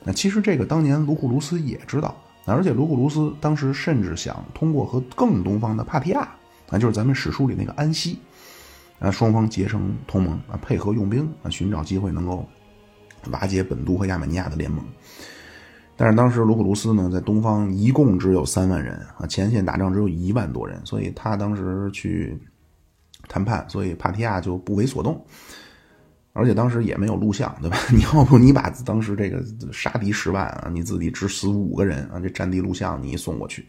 [0.03, 2.17] 那其实这个当年卢库卢斯也知道。
[2.47, 6.21] 而且卢库卢斯当时甚至想通过和更东方的帕提亚，
[6.69, 8.19] 啊，就是咱们史书里那个安息，
[8.99, 12.45] 啊，双方结成同盟啊，配合用兵啊，寻找机会能够
[13.31, 14.85] 瓦解本都和亚美尼亚的联盟。
[15.97, 22.37] 但是当时卢库卢斯呢，在东方一共只有三万人啊，前线打仗只有一万多人，所以他当时去
[23.29, 25.23] 谈判，所以帕提亚就不为所动。
[26.33, 27.77] 而且当时也没有录像，对吧？
[27.91, 33.67] 你要不你把当时这个杀敌十万啊，你自己只死五个人啊，这战地录像你一送过去，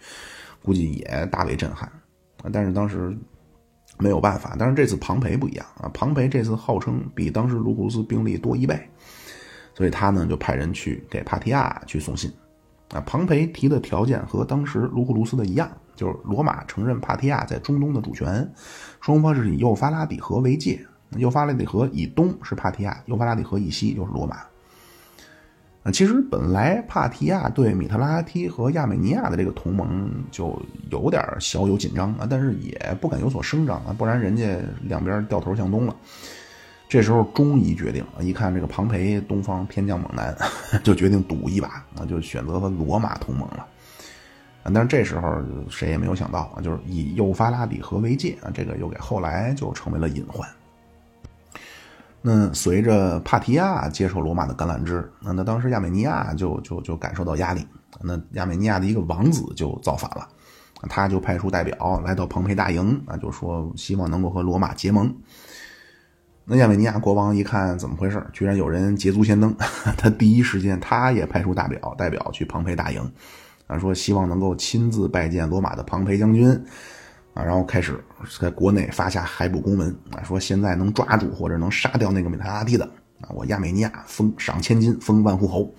[0.64, 1.92] 估计也大为震撼。
[2.52, 3.18] 但是当时
[3.98, 4.56] 没有办法。
[4.60, 8.80] 但是这次庞培不一样啊，庞培这次号称比当时卢库斯兵力多一倍，
[9.74, 12.32] 所以他呢就派人去给帕提亚去送信
[12.94, 13.02] 啊。
[13.08, 18.48] 庞培提的条件和当时卢库卢斯的一样，就是罗马承认帕提亚在中东的主权，
[19.02, 20.80] 双方是以幼发拉底河为界。
[21.18, 24.38] 幼发拉底河以东是帕提亚，幼发拉底河以西就是罗马。
[25.84, 35.96] 啊，其实本来帕提亚对米特拉提和亚美尼亚的这个同盟就有点小有紧张啊，但是也不敢有所声张啊，不然人家两边掉头向东了。
[36.88, 40.38] 这时候终于决定，一看这个庞培东方偏将猛男，
[40.84, 43.66] 就决定赌一把啊，就选择和罗马同盟了。
[44.62, 50.48] 啊，但是这时候谁也没有想到啊，就是以幼发拉底河为界啊，这个又给后来就成为了隐患。
[52.22, 57.66] 那随着帕提亚接受罗马的橄榄枝，那那当时亚美尼亚就就就感受到压力，
[58.02, 60.28] 那亚美尼亚的一个王子就造反了，
[60.88, 65.12] 他就派出代表来到庞培大营啊，就说希望能够和罗马结盟。
[66.46, 69.56] 那亚美尼亚国王一看怎么回事，居然有人捷足先登，
[69.98, 73.12] 他第一时间他也派出代表代表去庞培大营，
[73.66, 76.64] 啊，说希望能够亲自拜见罗马的庞培将军。
[77.34, 77.98] 啊，然后开始
[78.40, 82.84] 在国内发下海捕公文啊，说现在能抓住或者能杀掉那个米特拉蒂的
[83.22, 85.74] 啊，我亚美尼亚封赏千金，封万户侯。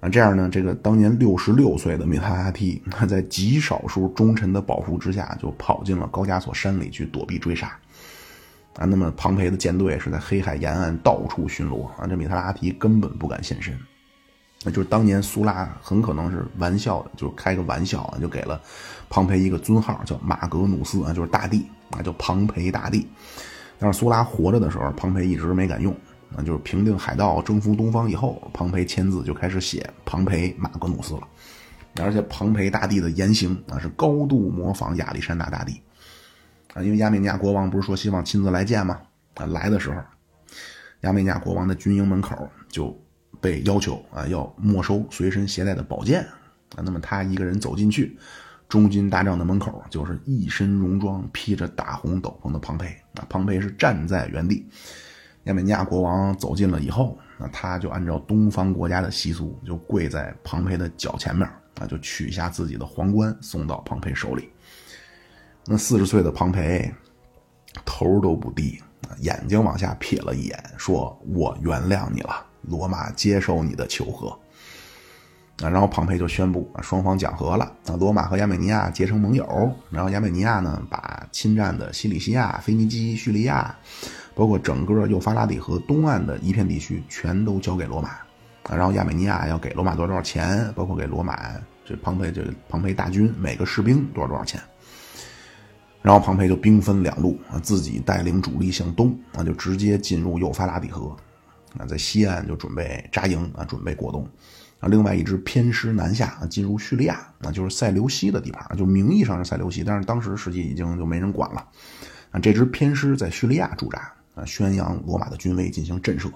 [0.00, 7.68] 啊，这样呢，这个当年六十六岁的米特拉蒂，他在极少数忠臣的保护之下，就跑进了高加索山里去躲避追杀。
[8.76, 13.74] 啊，那么庞培的舰队是在黑海沿岸到处巡逻啊，这米特拉提根本不敢现身。
[14.64, 18.60] 那就是当年苏拉很可能是玩笑，就是开个玩笑啊，就给了
[19.10, 23.06] 庞培一个尊号，叫马格努斯啊，就是大帝啊，叫庞培大帝。
[23.78, 25.94] 但是苏拉活着的时候，庞培一直没敢用。
[26.36, 31.28] 那就是平定海盗、征服东方以后，庞培签字就开始写庞培马格努斯了。
[32.02, 35.80] 而且庞培大帝的言行啊，是高度模仿亚历山大大帝
[36.72, 36.82] 啊。
[36.82, 38.98] 因为亚美尼亚国王不是说希望亲自来见吗？
[39.34, 40.00] 啊，来的时候，
[41.02, 42.98] 亚美尼亚国王的军营门口就
[43.44, 46.22] 被要求啊，要没收随身携带的宝剑
[46.74, 46.80] 啊。
[46.82, 48.16] 那么他一个人走进去，
[48.70, 53.26] 中军大帐的门口就是一身戎装、披着大红斗篷的庞培啊。
[53.28, 54.66] 庞培是站在原地。
[55.44, 61.46] 亚美尼亚国王走近了以后，那他就按照东方国家的习俗，就跪在庞培的脚前面，
[61.78, 64.48] 啊，就取下自己的皇冠送到庞培手里。
[65.66, 66.90] 那四十岁的庞培
[67.84, 68.80] 头都不低，
[69.20, 74.38] 眼睛往下瞥了一眼，说：“我原谅你了，罗马接受你的求和。”
[75.62, 79.46] 啊，然后庞培就宣布啊，双方讲和了，啊，罗马和亚美尼亚结成盟友，
[79.90, 83.74] 然后亚美尼亚呢，把侵占的西里西亚、腓尼基、叙利亚。
[84.36, 88.08] 包括整个幼发拉底河东岸的一片地区，全都交给罗马，
[88.64, 91.52] 啊，然后亚美尼亚要给罗马多少多少钱，包括给罗马
[91.84, 94.60] 这庞培这庞培大军每个士兵多少多少钱，
[96.02, 101.16] 然后庞培就兵分两路啊，自己带领主力向东啊，就直接进入幼发拉底河，
[101.78, 104.26] 啊，在西岸就准备扎营啊，准备过冬，
[104.80, 111.66] 啊，另外一支偏师南下啊，进入叙利亚，啊，就是塞琉西的地盘，就名义上是塞琉西，但是当时实际已经就没人管了，
[112.30, 114.12] 啊，这支偏师在叙利亚驻扎。
[114.34, 116.28] 啊，宣扬罗马的军威，进行震慑，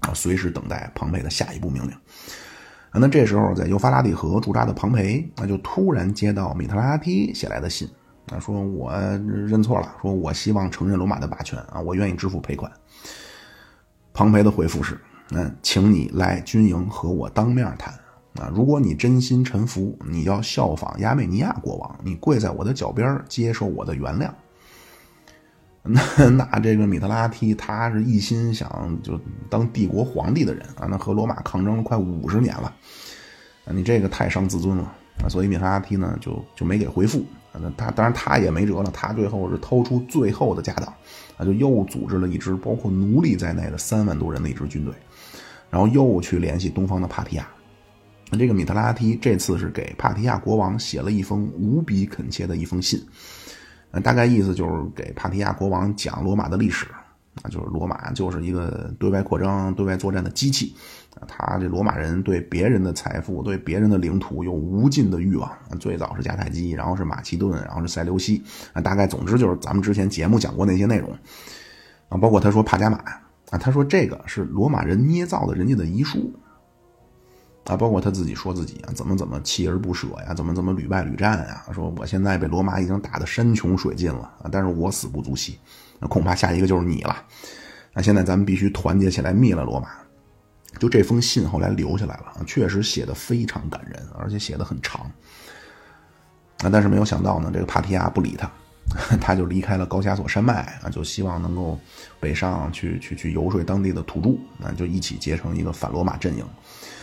[0.00, 1.90] 啊，随时等待庞培的下一步命令。
[2.90, 7.88] 啊，那这时候在幼发拉底河驻扎的庞培，那就突然接到米特拉提写来的信，
[8.30, 12.70] 啊，说我认错了，说我希望承认罗马的霸权，啊，我愿意支付赔款。
[14.14, 14.98] 庞培的回复是，
[15.32, 17.92] 嗯，请你来军营和我当面谈，
[18.40, 24.30] 啊，如果你真心臣服，你要效仿亚美尼亚国王，你跪在我的脚边，接受我的原谅。
[25.82, 32.72] 那那这个米特拉提，他是一心想就当帝国皇帝的人啊，那和罗马抗争了快五十年了，
[33.66, 34.84] 你这个太伤自尊了。
[35.22, 37.24] 啊，所以米特拉提呢就就没给回复，
[37.60, 40.86] 那他当然他也没辙了，他最后是掏出最后的家当
[41.36, 44.92] 啊，就又组织了一支包括奴隶在内的三万多人的一支军队，
[45.70, 47.46] 然后又去联系东方的帕提亚，
[48.30, 53.04] 那这个米特拉提这次是给帕提亚国王写了一封无比恳切的一封信。
[54.02, 56.86] 大概意思就是给帕提亚国王讲罗马的历史，
[57.42, 60.74] 啊，就是罗马就是一个对外扩张、对外作战的机器，
[61.26, 65.50] 他这罗马人对别人的财富、对别人的领土有无尽的欲望。
[65.80, 71.10] 最早是迦太基，然后是马其顿，然后是塞琉西，啊，大概总之就是咱们之前节目讲过那些内容，
[72.08, 72.98] 啊，包括他说帕加马，
[73.50, 76.32] 啊，他说这个是罗马人捏造的人家的遗书。
[77.66, 81.64] 啊，包括他自己说自己啊，怎么怎么锲而不舍呀，怎么怎么屡败屡战呀。
[81.72, 85.58] 说我现在被罗马已经打得山穷水尽了啊，但是我死不足惜，
[85.98, 87.16] 那恐怕下一个就是你了。
[87.94, 89.88] 那现在咱们必须团结起来灭了罗马。
[90.78, 95.10] 就这封信后来留下来了，确实写的非常感人，而且写的很长。
[96.62, 98.50] 啊，但是没有想到呢，这个帕提亚不理他，
[99.20, 101.78] 他就离开了高加索山脉啊，就希望能够
[102.20, 106.44] 北上去去去游说当地的土著，那就一起结成一个反罗马阵营。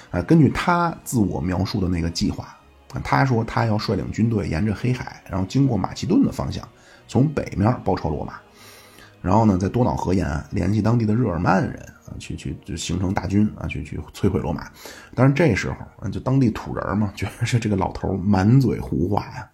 [0.09, 2.57] 啊，根据他自我描述的那个计划，
[3.03, 6.67] 他说他要率领军队沿着黑海，然后经过马其顿的方向，
[7.07, 8.33] 从北面包抄罗马，
[9.21, 14.69] 然后呢，在多瑙河沿岸联系当地的日耳曼人，去去就形成大军啊，去去摧毁罗马。
[15.15, 19.49] 但是这时候，就当地土人嘛，觉得是这个老头满嘴胡话呀，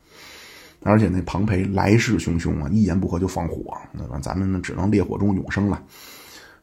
[0.84, 5.82] 而且那庞培来势汹汹啊，一言不合就放火，那么咱们呢只能烈火中永生了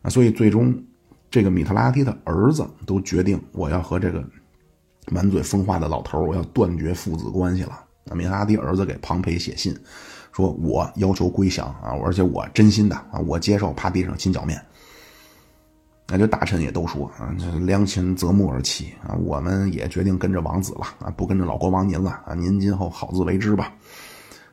[0.02, 0.74] 啊，所以最终。
[1.30, 4.24] 这个米特拉提的儿子都决定，我要和这个
[5.09, 7.76] 满嘴疯话的老头我要断绝父子关系了。
[8.14, 9.76] 米特拉提儿子给庞培写信，
[10.30, 14.64] 说我要求归降啊，而且我真心的啊，我接受趴地上亲脚面。
[16.07, 23.72] 那这大臣也都说啊，这良禽择木而栖啊，我们也决定跟着王子了啊，不跟着老国王您了啊，您今后好自为之吧。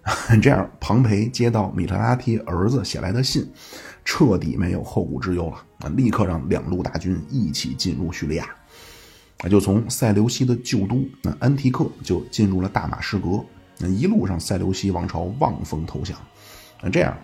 [0.42, 3.48] 这样，庞培接到米特拉提儿子写来的信。
[4.04, 5.90] 彻底没有后顾之忧了啊！
[5.90, 8.50] 立刻让两路大军一起进入叙利亚，
[9.44, 13.40] 啊，就从塞琉西的旧都那安提克就进入了大马士革。
[13.78, 16.18] 那一路上，塞琉西王朝望风投降。
[16.82, 17.16] 那这样，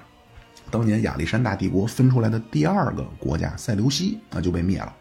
[0.69, 4.93] 当年亚历山大帝国分出来的第二个国家塞琉西啊就被灭了。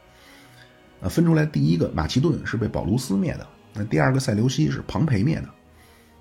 [1.02, 5.48] 啊，分出来第一个马其顿是被保卢斯灭的，那第二个塞琉西是庞培灭的。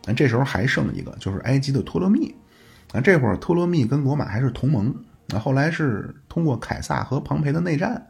[0.05, 2.35] 那这时候还剩一个，就是埃及的托勒密。
[2.91, 4.93] 啊，这会儿托勒密跟罗马还是同盟。
[5.27, 8.05] 那后来是通过凯撒和庞培的内战，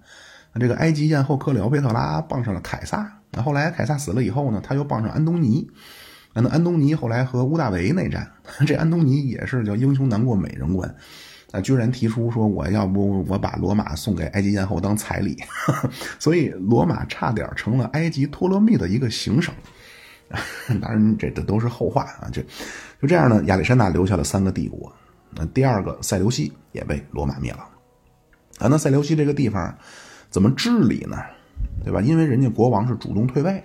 [0.60, 3.20] 这个埃及艳后克里奥佩特拉傍上了凯撒。
[3.32, 5.70] 那后来凯撒死了以后呢，他又傍上安东尼。
[6.42, 8.30] 那安东尼后来和屋大维内战，
[8.68, 10.94] 这安东尼也是叫英雄难过美人关，
[11.52, 15.38] 啊，居然提出说我要不我把罗马送给埃及艳后当彩礼，
[16.20, 19.54] 所以罗马差点成了埃及托勒密的一个行省。
[20.82, 22.28] 当然，这这都是后话啊。
[22.34, 22.42] 就
[23.02, 24.92] 就这样呢，亚历山大留下了三个帝国。
[25.38, 27.60] 那第二个塞琉西也被罗马灭了。
[28.58, 29.74] 啊，那塞琉西这个地方
[30.30, 31.18] 怎么治理呢？
[31.84, 32.02] 对吧？
[32.02, 33.64] 因为人家国王是主动退位，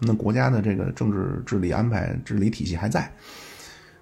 [0.00, 3.10] 那国家的这个政治治理安排、治理体系还在。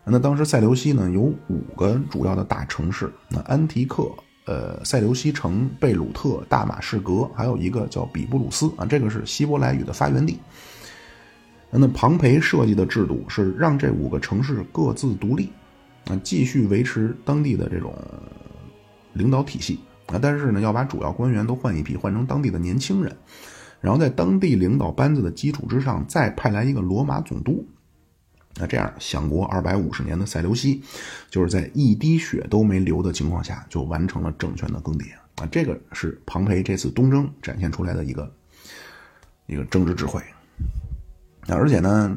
[0.04, 4.10] 那当时塞琉西呢有五个主要的大城市，那安提克、
[4.44, 10.38] 呃塞琉西城、贝鲁特、大马士革，还有一个叫比布鲁斯啊，这个是希伯来语的发源地。
[11.70, 15.50] 那庞培设计的制度是让这五个城市各自独立，
[16.06, 17.96] 啊，继续维持当地的这种
[19.14, 23.16] 领导体系啊，但是呢，要把主要官员都换一批，换成当地的年轻人，
[23.84, 27.62] 然后在当地领导班子的基础之上，再派来一个罗马总督。
[28.56, 30.82] 那这样，享国二百五十年的塞琉西，
[31.28, 35.04] 就是在一滴血都没流的情况下，就完成了政权的更迭
[35.34, 35.46] 啊！
[35.52, 38.32] 这个是庞培这次东征展现出来的一个
[39.46, 40.22] 一个政治智慧。
[41.46, 42.16] 那而且呢，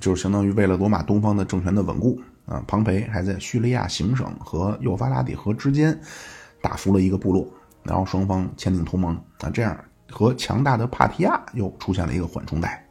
[0.00, 5.98] 就是相当于为了罗马东方的政权的稳固啊，庞培还在叙利亚行省和幼发拉底河之间
[6.60, 7.48] 打服了一个部落，
[7.84, 9.74] 然后双方签订同盟啊，这样
[10.10, 12.86] 和强大的帕提亚又出现了一个缓冲带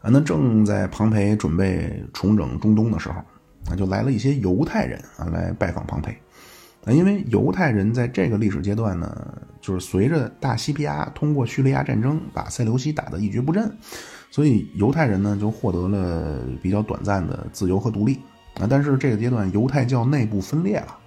[0.00, 0.10] 啊。
[0.10, 3.16] 那正在庞培准备重整中东的时候，
[3.70, 6.16] 啊，就来了一些犹太人啊来拜访庞培。
[6.84, 13.72] 啊，因为犹太人在这个历史阶段呢，就是随着大西庇阿通过叙利亚战争把塞琉西打得一蹶不振，
[14.32, 18.18] 所以犹太人呢就获得了比较短暂的自由和独立
[18.58, 18.66] 啊。
[18.68, 20.98] 但是这个阶段犹太教内部分裂了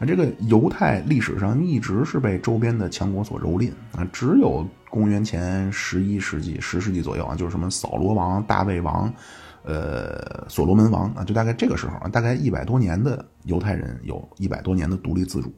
[0.00, 9.12] 啊，这个犹太历史上一直是被周边的强国所蹂躏啊，只有公元前十一世纪、十世纪左右啊，就是什么扫罗王、大卫王。
[9.62, 15.52] 呃，所罗门王啊，就大概这个时候啊，大概一百多年的犹太人有一百多年的独立自主。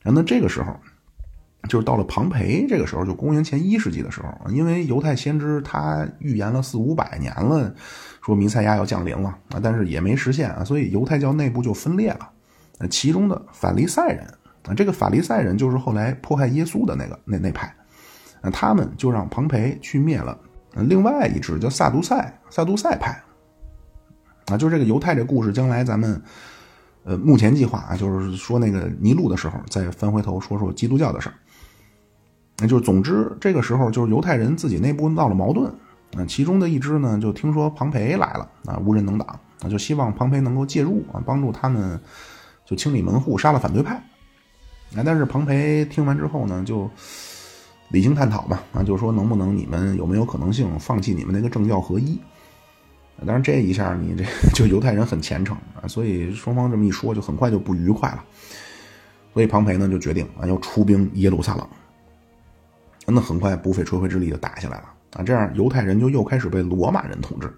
[0.00, 0.72] 然后那这个时候，
[1.68, 7.74] 就是到了庞培这个时候，就公元前一世纪的时候，因为犹太先知他预言了四五百年了，
[8.24, 12.30] 说弥赛亚要降临了啊，但是也没实现啊，所以犹太教内部就分裂了。
[12.88, 14.26] 其中的法利赛人
[14.68, 17.74] 啊，这个法利赛人就是后来迫害耶稣的那个那那派，
[18.42, 20.38] 那他们就让庞培去灭了。
[20.74, 23.20] 另外一支叫萨杜塞，萨杜塞派，
[24.46, 26.22] 啊，就是这个犹太这故事，将来咱们，
[27.04, 31.34] 呃，目前计划啊，就是说那个尼禄的时候，再翻回头说说基督教的事儿。
[32.58, 35.66] 那就是总之，这个时候就是犹太人自己内部闹了矛盾，
[36.16, 39.26] 啊，其中的一支呢，就听说庞培来了，啊，无人能挡，
[39.62, 42.00] 啊，就希望庞培能够介入啊，帮助他们
[42.70, 43.96] 就清理门户，杀了反对派。
[44.96, 46.88] 啊，但是庞培听完之后呢，就。
[47.92, 52.16] 理性探讨吧，啊，就是说能不能你们有没有可能性放弃你们那个政教合一？
[53.26, 58.24] 当然这一下你这就犹太人很虔诚啊，所以双方这么一说，就很快就不愉快了。
[59.34, 61.68] 所以庞培呢就决定啊要出兵耶路撒冷，
[63.06, 67.52] 那很快不费吹灰之力就打下来了啊，这样犹太人就又开始被罗马人统治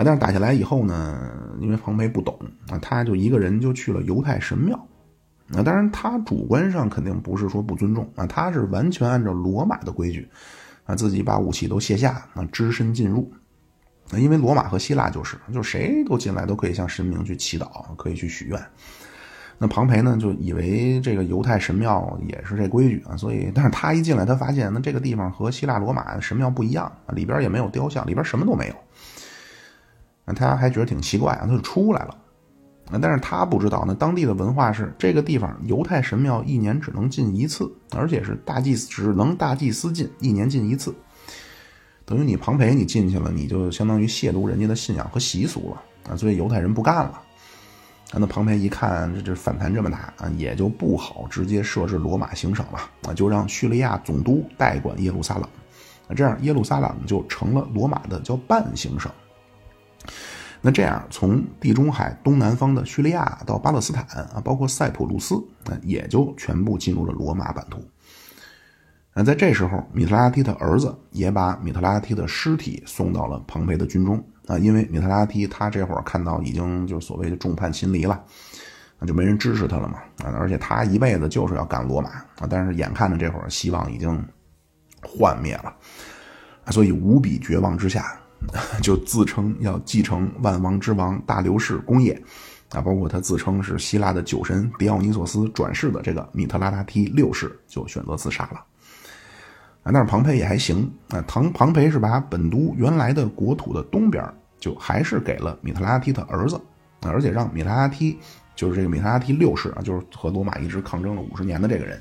[0.00, 0.04] 啊。
[0.04, 1.30] 但是打下来以后呢，
[1.60, 2.38] 因为庞培不懂
[2.70, 4.78] 啊，他就一个人就去了犹太神庙。
[5.52, 10.28] 那当然，他主观上肯定不是说不尊重啊，他是完全按照罗马的规矩，
[10.84, 13.30] 啊，自己把武器都卸下，啊，只身进入。
[14.16, 18.60] 因为罗马和希腊就是，就谁都进来都可以向神明去祈祷，可以去许愿。
[19.58, 28.74] 那庞培呢，就以为这个犹太神庙也是这规矩啊，所以，但是他一进来，他发现那这个地方和希腊罗马神庙不一样里边也没有雕像，里边什么都没有。
[30.34, 32.16] 他还觉得挺奇怪啊，他就出来了。
[33.00, 40.92] 但是他不知道呢，当地的文化是这个地方犹太神庙一年只能进一次，而且是大祭只能大祭司进，一年进一次。
[42.04, 46.16] 等于你庞培你进去了，你就相当于亵渎人家的信仰和习俗了啊！
[46.16, 47.22] 所以犹太人不干了。
[48.12, 55.48] 那庞培一看这这反弹这么大啊，也就不好直接设置罗马行省了啊，就让叙利亚总督代管耶路撒冷。
[56.16, 59.08] 这样耶路撒冷就成了罗马的叫半行省。
[60.62, 64.04] 那这样，从地中海东南方的叙利亚到巴勒斯坦
[64.34, 67.82] 啊，包括塞浦路斯，那也就全部进入了罗马版图。
[69.14, 78.22] 那在这时候，米特拉提的儿子也把米特拉提的尸体送到了庞培的军中啊，因为米特拉提他这会儿看到已经就是所谓的众叛亲离了，
[78.98, 84.22] 那就没人支持他了嘛啊，而且他一辈子就是要干罗马啊，但是眼看着这会儿希望已经
[85.02, 85.74] 幻灭了，
[86.66, 88.19] 啊所以无比绝望之下。
[88.82, 92.20] 就自称要继承万王之王大流士功业，
[92.70, 98.64] 啊，包括他自称是希腊的酒神狄奥尼索斯转世的这个米特拉达梯六世，就选择自杀了。
[99.82, 101.22] 啊，但是庞培也还行啊。
[101.28, 104.24] 唐庞培是把本都原来的国土的东边
[104.58, 106.56] 就还是给了米特拉提的儿子
[107.00, 108.18] 啊，而且让米特拉提
[108.54, 112.00] 就是这个米特拉提六世啊，就是和罗马一直抗争了五十年的这个人，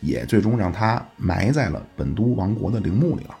[0.00, 3.36] 也最终让他埋在了本都王国的陵墓里了。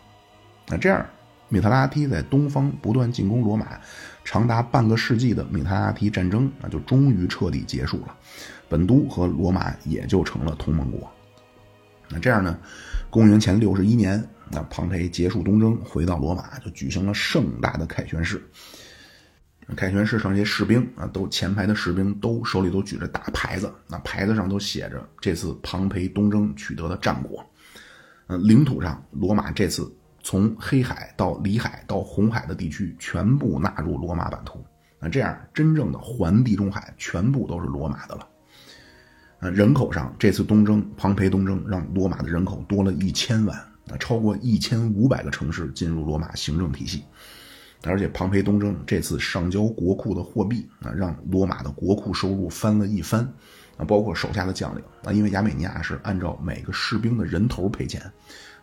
[0.68, 1.06] 那这样，
[1.48, 3.78] 米特拉提在东方不断进攻罗马，
[4.24, 8.16] 长达半个世纪的米特拉提战争啊，就终于彻底结束了。
[8.68, 11.08] 本都和罗马也就成了同盟国。
[12.08, 12.58] 那这样呢？
[13.10, 18.42] 公元前六十一年，那庞培结束东征，回到罗马，就举行了盛大的凯旋式。
[19.76, 27.44] 凯旋式上这些士兵啊，都前排的士兵都手里都举着大牌子，那牌子上都写着这次庞培东征取得的战果。
[28.28, 29.92] 嗯，领土上，罗马这次
[30.26, 34.58] 从黑海到里海到红海的地区全部纳入罗马版图。
[34.98, 38.26] 那这样，真正的环地中海全部都是罗马的了。
[39.38, 43.56] 呃，人口上这次东征，庞培东征让罗马的人口多了一千万，
[43.88, 47.04] 啊，超过一千五百个城市进入罗马行政体系，
[47.84, 53.20] 而且庞培东征这次上交国库的货币啊，让罗马的国库收入翻了一番，
[53.76, 58.02] 啊，包括手下的将领啊，因为亚美尼亚是按照每个士兵的人头赔钱，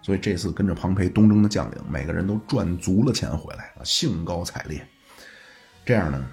[0.03, 4.85] 所以这次跟着庞培东征的将领每个人都赚足了钱回来啊，兴高采烈，
[5.83, 6.23] 这样呢。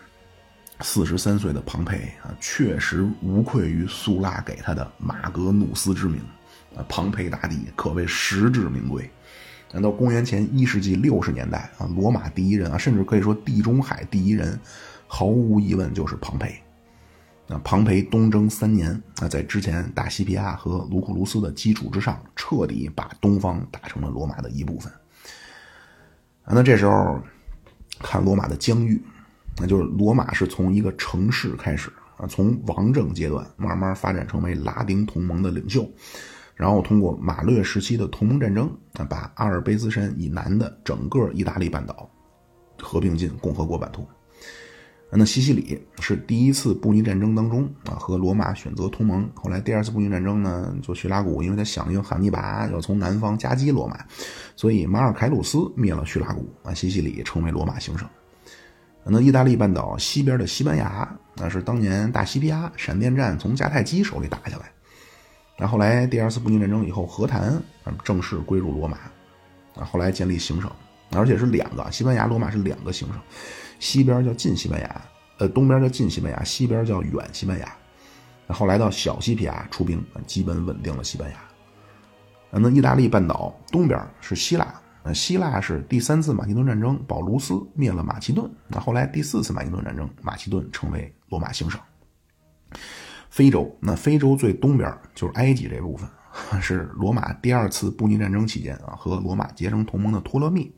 [0.83, 6.23] 四十三岁的庞培啊，确实无愧于苏拉给他的马格努斯之名，
[6.75, 9.09] 啊，庞培大帝可谓实至名归。
[9.71, 14.59] 等到公元前一世纪六十年代啊，罗马第一人啊，甚至可以说地中海第一人，
[15.07, 16.59] 毫无疑问就是庞培。
[17.53, 24.93] 那庞培东征三年啊，在之前大西皮亚和卢库卢斯的基础之上，彻底把东方打成了罗马的一部分。
[26.47, 27.21] 那这时候
[27.99, 29.03] 看罗马的疆域。
[29.59, 35.87] 那就是罗马是从一个城市开始啊，从王政阶段慢慢发展成为拉丁同盟的领袖，
[36.55, 42.09] 然后通过马略时期的同盟战争啊，把阿尔卑斯山以南的整个意大利半岛
[42.79, 44.07] 合并进共和国版图。
[45.13, 49.29] 那西西里是第一次布匿战争当中啊，和罗马选择同盟。
[49.35, 53.99] 后来第二次布匿战争呢，就叙拉古，因为他响应汉尼拔要从南方夹击罗马，
[54.55, 58.09] 所以马尔凯鲁斯灭了叙拉古啊，西西里成为罗马行省。
[59.03, 64.71] 那意大利半岛西边的西班牙，那是当年大西皮亚闪电战从迦太基手里打下来。
[65.59, 67.61] 那后来第二次布匿战争以后，和谈
[68.05, 68.97] 正式归入罗马。
[69.75, 70.71] 啊，后来建立行省，
[71.13, 73.17] 而且是两个，西班牙、罗马是两个行省，
[73.81, 75.03] 西边叫近西班牙，
[75.39, 77.77] 呃，东边叫近西班牙，西边叫远西班牙。
[78.47, 81.37] 后来到小西皮亚出兵，基本稳定了西班牙。
[82.53, 84.75] 那意大利半岛东边是希腊。
[85.03, 88.51] 那希腊是第三次马其顿战争，保卢斯灭了马其顿。
[88.69, 91.81] 那后来第四次马其顿战争，马其顿成为罗马行省。
[93.31, 96.07] 非洲，那非洲最东边就是埃及这部分，
[96.61, 100.71] 是罗马第二次布匿战争期间啊和罗马结成同盟的托勒密。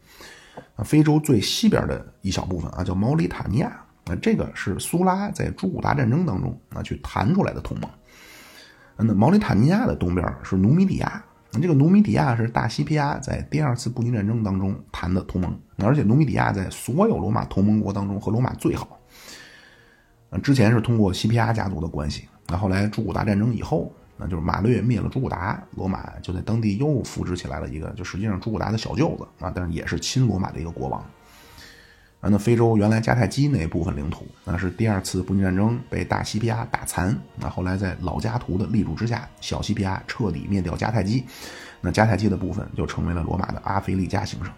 [0.77, 7.91] 啊，非洲最西边的一小部分啊叫毛里塔尼亚，那这个是苏拉在朱古达战争当中啊去谈出来的同盟。
[8.97, 11.23] 那毛里塔尼亚的东边是努米底亚。
[11.61, 18.99] 这个努米底亚是大西皮亚在第二次布匿战争当中谈的同盟，而且努米底亚在所有罗马同盟国当中和罗马最好。
[20.43, 23.93] 之前是通过西皮亚家族的关系，那后来朱古达战争以后，
[24.29, 31.05] 就是马略灭了朱古达，罗马就在当地又扶植起来了一个，就实际上朱古达的小舅子啊，但是也是亲罗马的一个国王。
[32.21, 37.19] 啊，那非洲原来迦太基那部分领土，那是第二次布匿战争被大西庇亚打残。
[37.37, 41.25] 那后来在老加图的力主之下，小西庇亚彻底灭掉迦太基，
[41.81, 44.53] 那迦太基的部分就成为了罗马的阿非利加行省。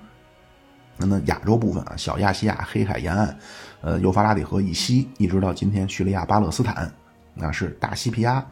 [0.98, 3.34] 那那亚洲部分啊，小亚细亚黑海沿岸，
[3.80, 6.92] 呃，幼发拉底河以西，一直到今天叙利亚巴勒斯坦，
[7.34, 8.46] 那是大西皮亚，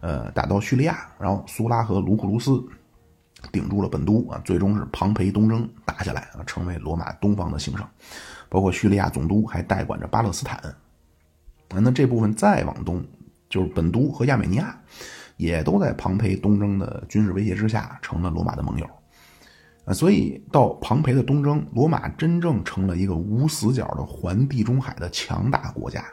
[0.00, 2.62] 呃，打到叙利亚，然后苏拉和卢库卢斯
[3.50, 7.86] 顶住了本都啊，最终是庞培东征打下来啊，成为罗马东方的行省。
[8.48, 10.58] 包括叙利亚总督还代管着巴勒斯坦，
[11.70, 13.02] 啊，那这部分再往东，
[13.48, 14.78] 就是本都和亚美尼亚，
[15.38, 18.86] 也都在庞培东征的军事威胁之下，成了罗马的盟友，
[19.86, 26.04] 啊，所以到庞培的东征，罗马真正成了一个无死角的环地中海的强大国家，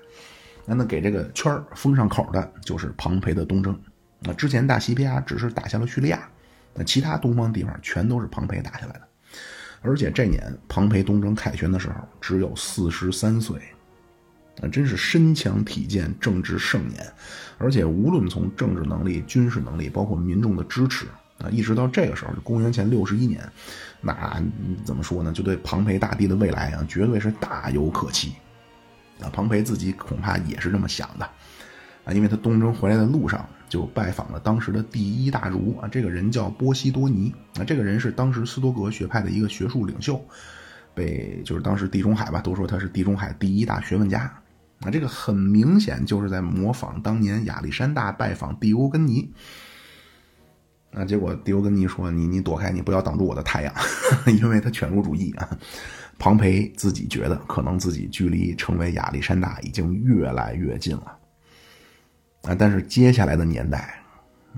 [0.75, 3.79] 那给这个圈封上口的就是庞培的东征，
[4.19, 6.29] 那之前大西皮亚只是打下了叙利亚，
[6.73, 9.01] 那其他东方地方全都是庞培打下来的。
[9.81, 13.57] 而且这年庞培东征凯旋的时候只有四十三岁，
[14.61, 17.05] 啊，真是身强体健、正值盛年。
[17.57, 21.05] 而且无论从政治能力、军事能力，包括民众的支持
[21.39, 23.41] 啊，一直到这个时候，公元前六十一年，
[24.01, 24.43] 那
[24.83, 25.31] 怎么说呢？
[25.31, 28.33] 就对庞培大帝的未来啊，绝对是大有可期。
[29.21, 31.25] 啊，庞培自己恐怕也是这么想的，
[32.05, 40.23] 啊，因为他东征回来的路上就拜访了当时的第一大儒啊，这个人叫波西多尼啊，这个人是当时斯多格学派的一个学术领袖，
[40.93, 44.21] 被就是当时地中海吧，都说他是地中海第一大学问家
[44.81, 49.31] 啊，这个很明显就是在模仿当年亚历山大拜访蒂欧根尼。
[50.91, 53.71] 啊，结果迪欧根尼说：“你你躲开，你不要挡住我的太阳，
[54.41, 55.47] 因为他犬儒主义啊。”
[56.19, 61.17] 庞培自己觉得，可能自己距离成为亚历山大已经越来越近了。
[62.43, 63.99] 啊，但是接下来的年代，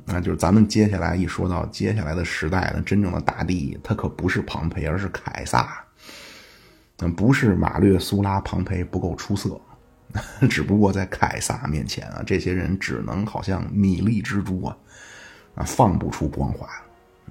[0.05, 5.81] 那就是咱们接下来一说到接下来的时代呢，真正的大帝他可不是庞培，而是凯撒。
[6.97, 9.61] 嗯，不是马略、苏拉、庞培不够出色，
[10.49, 14.77] 只不过在凯撒面前啊，这些人只能好像米粒之珠啊。
[15.53, 16.65] 啊，放不出光华，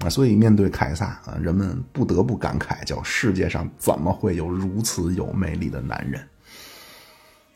[0.03, 6.27] 啊，所以面对凯撒啊，人们不得不感慨，叫世界上怎么会有如此有魅力的男人？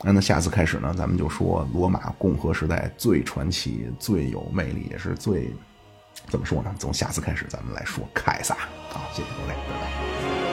[0.03, 5.51] 那那下次开始呢，咱们就说罗马共和时代最传奇、最有魅力，也是最
[6.29, 6.73] 怎么说呢？
[6.77, 8.55] 从下次开始，咱们来说凯撒。
[8.89, 10.44] 好，谢谢各位，拜拜。